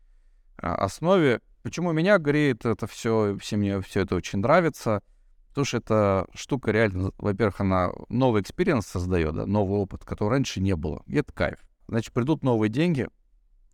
а, 0.56 0.74
основе. 0.76 1.40
Почему 1.62 1.92
меня 1.92 2.18
греет 2.18 2.64
это 2.64 2.86
все, 2.86 3.36
все 3.38 3.56
мне 3.56 3.80
все 3.82 4.00
это 4.00 4.16
очень 4.16 4.40
нравится— 4.40 5.02
Потому 5.50 5.64
что 5.64 5.76
эта 5.78 6.26
штука 6.34 6.70
реально, 6.70 7.10
во-первых, 7.18 7.60
она 7.60 7.90
новый 8.08 8.40
experience 8.42 8.86
создает, 8.86 9.34
да, 9.34 9.46
новый 9.46 9.78
опыт, 9.78 10.04
которого 10.04 10.32
раньше 10.32 10.60
не 10.60 10.76
было. 10.76 11.02
И 11.06 11.16
это 11.16 11.32
кайф. 11.32 11.58
Значит, 11.88 12.12
придут 12.12 12.44
новые 12.44 12.70
деньги 12.70 13.08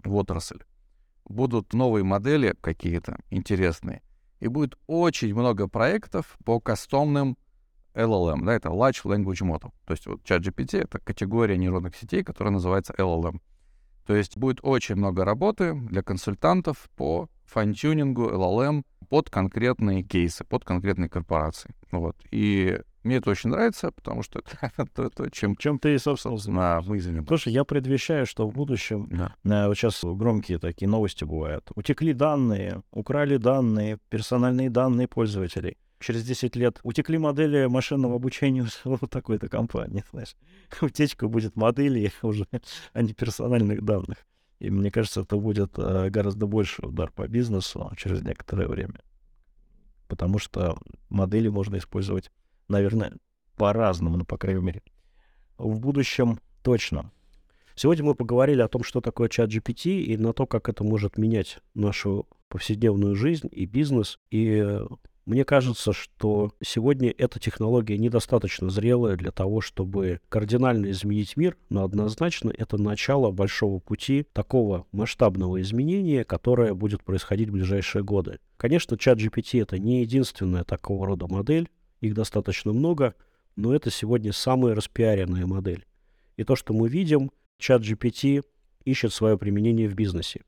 в 0.03 0.15
отрасль, 0.15 0.61
будут 1.27 1.75
новые 1.75 2.03
модели 2.03 2.55
какие-то 2.61 3.19
интересные, 3.31 4.03
и 4.41 4.49
будет 4.49 4.79
очень 4.87 5.35
много 5.35 5.69
проектов 5.69 6.39
по 6.45 6.61
кастомным 6.61 7.37
LLM, 7.93 8.45
да, 8.45 8.55
это 8.55 8.69
Large 8.69 9.05
Language 9.05 9.43
Model. 9.43 9.73
То 9.87 9.93
есть 9.93 10.07
вот 10.07 10.23
ChatGPT— 10.23 10.81
это 10.83 10.99
категория 10.99 11.57
нейронных 11.57 11.97
сетей, 11.97 12.23
которая 12.23 12.53
называется 12.53 12.95
LLM. 12.97 13.41
То 14.07 14.15
есть 14.15 14.37
будет 14.37 14.61
очень 14.63 14.95
много 14.95 15.25
работы 15.25 15.75
для 15.75 16.03
консультантов 16.03 16.89
по 16.97 17.29
fine-tuning 17.47 18.24
у 18.24 18.31
LLM 18.31 18.83
под 19.09 19.31
конкретные 19.31 20.03
кейсы, 20.03 20.45
под 20.45 20.65
конкретные 20.65 21.09
корпорации. 21.09 21.75
Вот. 21.91 22.17
И 22.31 22.79
мне 23.07 23.17
это 23.17 23.31
очень 23.31 23.51
нравится, 23.51 23.93
потому 23.93 24.23
что 24.23 24.43
это 24.61 24.85
то, 24.87 25.09
то 25.11 25.31
чем... 25.31 25.57
Чем 25.57 25.79
ты, 25.79 25.97
собственно, 25.99 26.37
на 26.47 26.81
мысли. 26.81 27.23
Слушай, 27.27 27.53
я 27.53 27.65
предвещаю, 27.65 28.27
что 28.27 28.49
в 28.49 28.53
будущем, 28.53 29.09
да. 29.11 29.35
э, 29.45 29.69
вот 29.69 29.77
сейчас 29.77 30.03
громкие 30.03 30.59
такие 30.59 30.89
новости 30.89 31.23
бывают, 31.25 31.71
утекли 31.77 32.13
данные, 32.13 32.83
украли 32.91 33.37
данные, 33.37 33.99
персональные 34.09 34.71
данные 34.71 35.07
пользователей. 35.07 35.77
Через 36.01 36.25
10 36.25 36.57
лет 36.57 36.81
утекли 36.83 37.17
модели 37.17 37.67
машинного 37.67 38.17
обучения 38.17 38.67
вот 38.85 39.09
такой-то 39.09 39.49
компании, 39.49 40.05
знаешь. 40.11 40.35
Утечка 40.81 41.29
будет 41.29 41.55
моделей 41.55 42.11
уже, 42.23 42.47
а 42.93 43.03
не 43.03 43.13
персональных 43.13 43.83
данных. 43.83 44.19
И 44.59 44.71
мне 44.71 44.91
кажется, 44.91 45.21
это 45.21 45.37
будет 45.37 45.79
э, 45.79 46.09
гораздо 46.11 46.47
больше 46.47 46.85
удар 46.87 47.11
по 47.11 47.29
бизнесу 47.29 47.91
через 47.97 48.23
некоторое 48.23 48.69
время. 48.69 49.01
Потому 50.09 50.39
что 50.39 50.79
модели 51.11 51.49
можно 51.49 51.77
использовать, 51.77 52.31
наверное, 52.69 53.13
по-разному, 53.57 54.17
ну, 54.17 54.25
по 54.25 54.39
крайней 54.39 54.63
мере. 54.63 54.83
В 55.59 55.79
будущем 55.79 56.41
точно. 56.63 57.11
Сегодня 57.75 58.05
мы 58.05 58.15
поговорили 58.15 58.63
о 58.63 58.69
том, 58.69 58.83
что 58.83 59.01
такое 59.01 59.29
чат 59.29 59.51
GPT 59.51 60.01
и 60.01 60.17
на 60.17 60.33
то, 60.33 60.47
как 60.47 60.69
это 60.69 60.85
может 60.85 61.19
менять 61.19 61.59
нашу 61.75 62.27
повседневную 62.49 63.15
жизнь 63.15 63.49
и 63.51 63.67
бизнес. 63.67 64.19
И 64.31 64.81
мне 65.27 65.45
кажется, 65.45 65.93
что 65.93 66.53
сегодня 66.63 67.13
эта 67.19 67.41
технология 67.41 67.99
недостаточно 67.99 68.71
зрелая 68.71 69.17
для 69.17 69.33
того, 69.33 69.61
чтобы 69.61 70.21
кардинально 70.29 70.93
изменить 70.93 71.37
мир, 71.37 71.57
но 71.69 71.83
однозначно 71.83 72.53
это 72.57 72.79
начало 72.79 73.33
большого 73.33 73.81
пути 73.81 74.25
такого 74.33 74.87
масштабного 74.93 75.61
изменения, 75.61 76.23
которое 76.23 76.75
будет 76.75 77.03
происходить 77.03 77.49
в 77.49 77.53
ближайшие 77.53 78.05
годы. 78.05 78.39
Конечно, 78.57 78.97
чат 78.97 79.19
GPT 79.19 79.61
это 79.63 79.81
не 79.81 80.03
единственная 80.03 80.63
такого 80.63 81.07
рода 81.07 81.27
модель, 81.27 81.69
их 82.01 82.15
достаточно 82.15 82.73
много, 82.73 83.15
но 83.57 83.75
это 83.75 83.91
сегодня 83.91 84.33
самая 84.33 84.77
распиаренная 84.77 85.47
модель. 85.47 85.87
И 86.37 86.45
то, 86.45 86.55
что 86.55 86.73
мы 86.73 86.89
видим, 86.89 87.33
чат 87.59 87.83
GPT 87.83 88.45
ищет 88.85 89.13
свое 89.13 89.37
применение 89.37 89.89
в 89.89 89.95
бизнесе. 89.95 90.43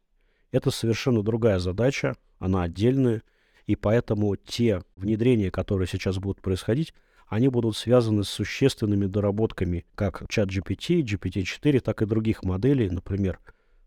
Это 0.52 0.70
совершенно 0.70 1.24
другая 1.24 1.58
задача, 1.58 2.14
она 2.38 2.62
отдельная, 2.62 3.22
и 3.68 3.76
поэтому 3.76 4.34
те 4.34 4.80
внедрения, 4.96 5.50
которые 5.50 5.86
сейчас 5.86 6.16
будут 6.16 6.40
происходить, 6.40 6.94
они 7.26 7.48
будут 7.48 7.76
связаны 7.76 8.24
с 8.24 8.28
существенными 8.30 9.04
доработками 9.04 9.84
как 9.94 10.24
чат 10.30 10.48
GPT, 10.48 11.02
GPT-4, 11.02 11.80
так 11.80 12.00
и 12.00 12.06
других 12.06 12.42
моделей, 12.44 12.88
например, 12.88 13.38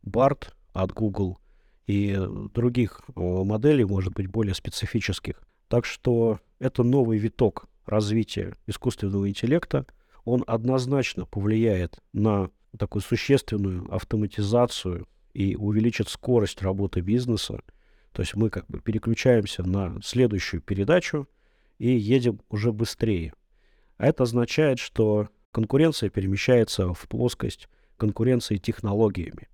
BART 0.05 0.49
от 0.73 0.93
Google 0.93 1.39
и 1.87 2.15
других 2.53 3.01
моделей, 3.15 3.83
может 3.83 4.13
быть, 4.13 4.27
более 4.27 4.53
специфических. 4.53 5.41
Так 5.67 5.85
что 5.85 6.39
это 6.59 6.83
новый 6.83 7.17
виток 7.17 7.67
развития 7.87 8.53
искусственного 8.67 9.27
интеллекта. 9.27 9.87
Он 10.25 10.43
однозначно 10.45 11.25
повлияет 11.25 11.97
на 12.13 12.51
такую 12.77 13.01
существенную 13.01 13.91
автоматизацию 13.91 15.07
и 15.33 15.55
увеличит 15.55 16.07
скорость 16.07 16.61
работы 16.61 17.01
бизнеса, 17.01 17.61
то 18.13 18.21
есть 18.21 18.35
мы 18.35 18.49
как 18.49 18.67
бы 18.67 18.79
переключаемся 18.79 19.63
на 19.63 19.99
следующую 20.03 20.61
передачу 20.61 21.27
и 21.77 21.89
едем 21.89 22.41
уже 22.49 22.71
быстрее. 22.71 23.33
А 23.97 24.07
это 24.07 24.23
означает, 24.23 24.79
что 24.79 25.29
конкуренция 25.51 26.09
перемещается 26.09 26.93
в 26.93 27.07
плоскость 27.07 27.67
конкуренции 27.97 28.57
технологиями. 28.57 29.47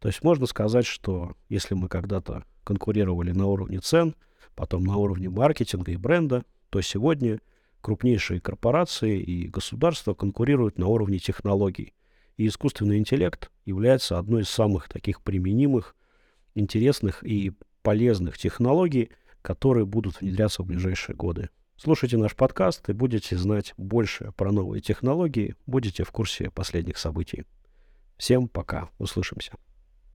То 0.00 0.08
есть 0.08 0.22
можно 0.22 0.46
сказать, 0.46 0.86
что 0.86 1.34
если 1.48 1.74
мы 1.74 1.88
когда-то 1.88 2.44
конкурировали 2.64 3.32
на 3.32 3.46
уровне 3.46 3.78
цен, 3.78 4.14
потом 4.54 4.84
на 4.84 4.96
уровне 4.96 5.28
маркетинга 5.28 5.92
и 5.92 5.96
бренда, 5.96 6.44
то 6.70 6.80
сегодня 6.80 7.40
крупнейшие 7.80 8.40
корпорации 8.40 9.20
и 9.20 9.48
государства 9.48 10.14
конкурируют 10.14 10.78
на 10.78 10.86
уровне 10.86 11.18
технологий. 11.18 11.94
И 12.36 12.46
искусственный 12.46 12.98
интеллект 12.98 13.50
является 13.64 14.18
одной 14.18 14.42
из 14.42 14.48
самых 14.48 14.88
таких 14.88 15.22
применимых, 15.22 15.94
интересных 16.54 17.24
и 17.24 17.52
полезных 17.86 18.36
технологий, 18.36 19.10
которые 19.42 19.86
будут 19.86 20.20
внедряться 20.20 20.64
в 20.64 20.66
ближайшие 20.66 21.14
годы. 21.14 21.50
Слушайте 21.76 22.16
наш 22.16 22.34
подкаст 22.34 22.88
и 22.88 22.92
будете 22.92 23.36
знать 23.36 23.74
больше 23.76 24.32
про 24.36 24.50
новые 24.50 24.82
технологии, 24.82 25.54
будете 25.66 26.02
в 26.02 26.10
курсе 26.10 26.50
последних 26.50 26.98
событий. 26.98 27.44
Всем 28.16 28.48
пока, 28.48 28.88
услышимся. 28.98 29.52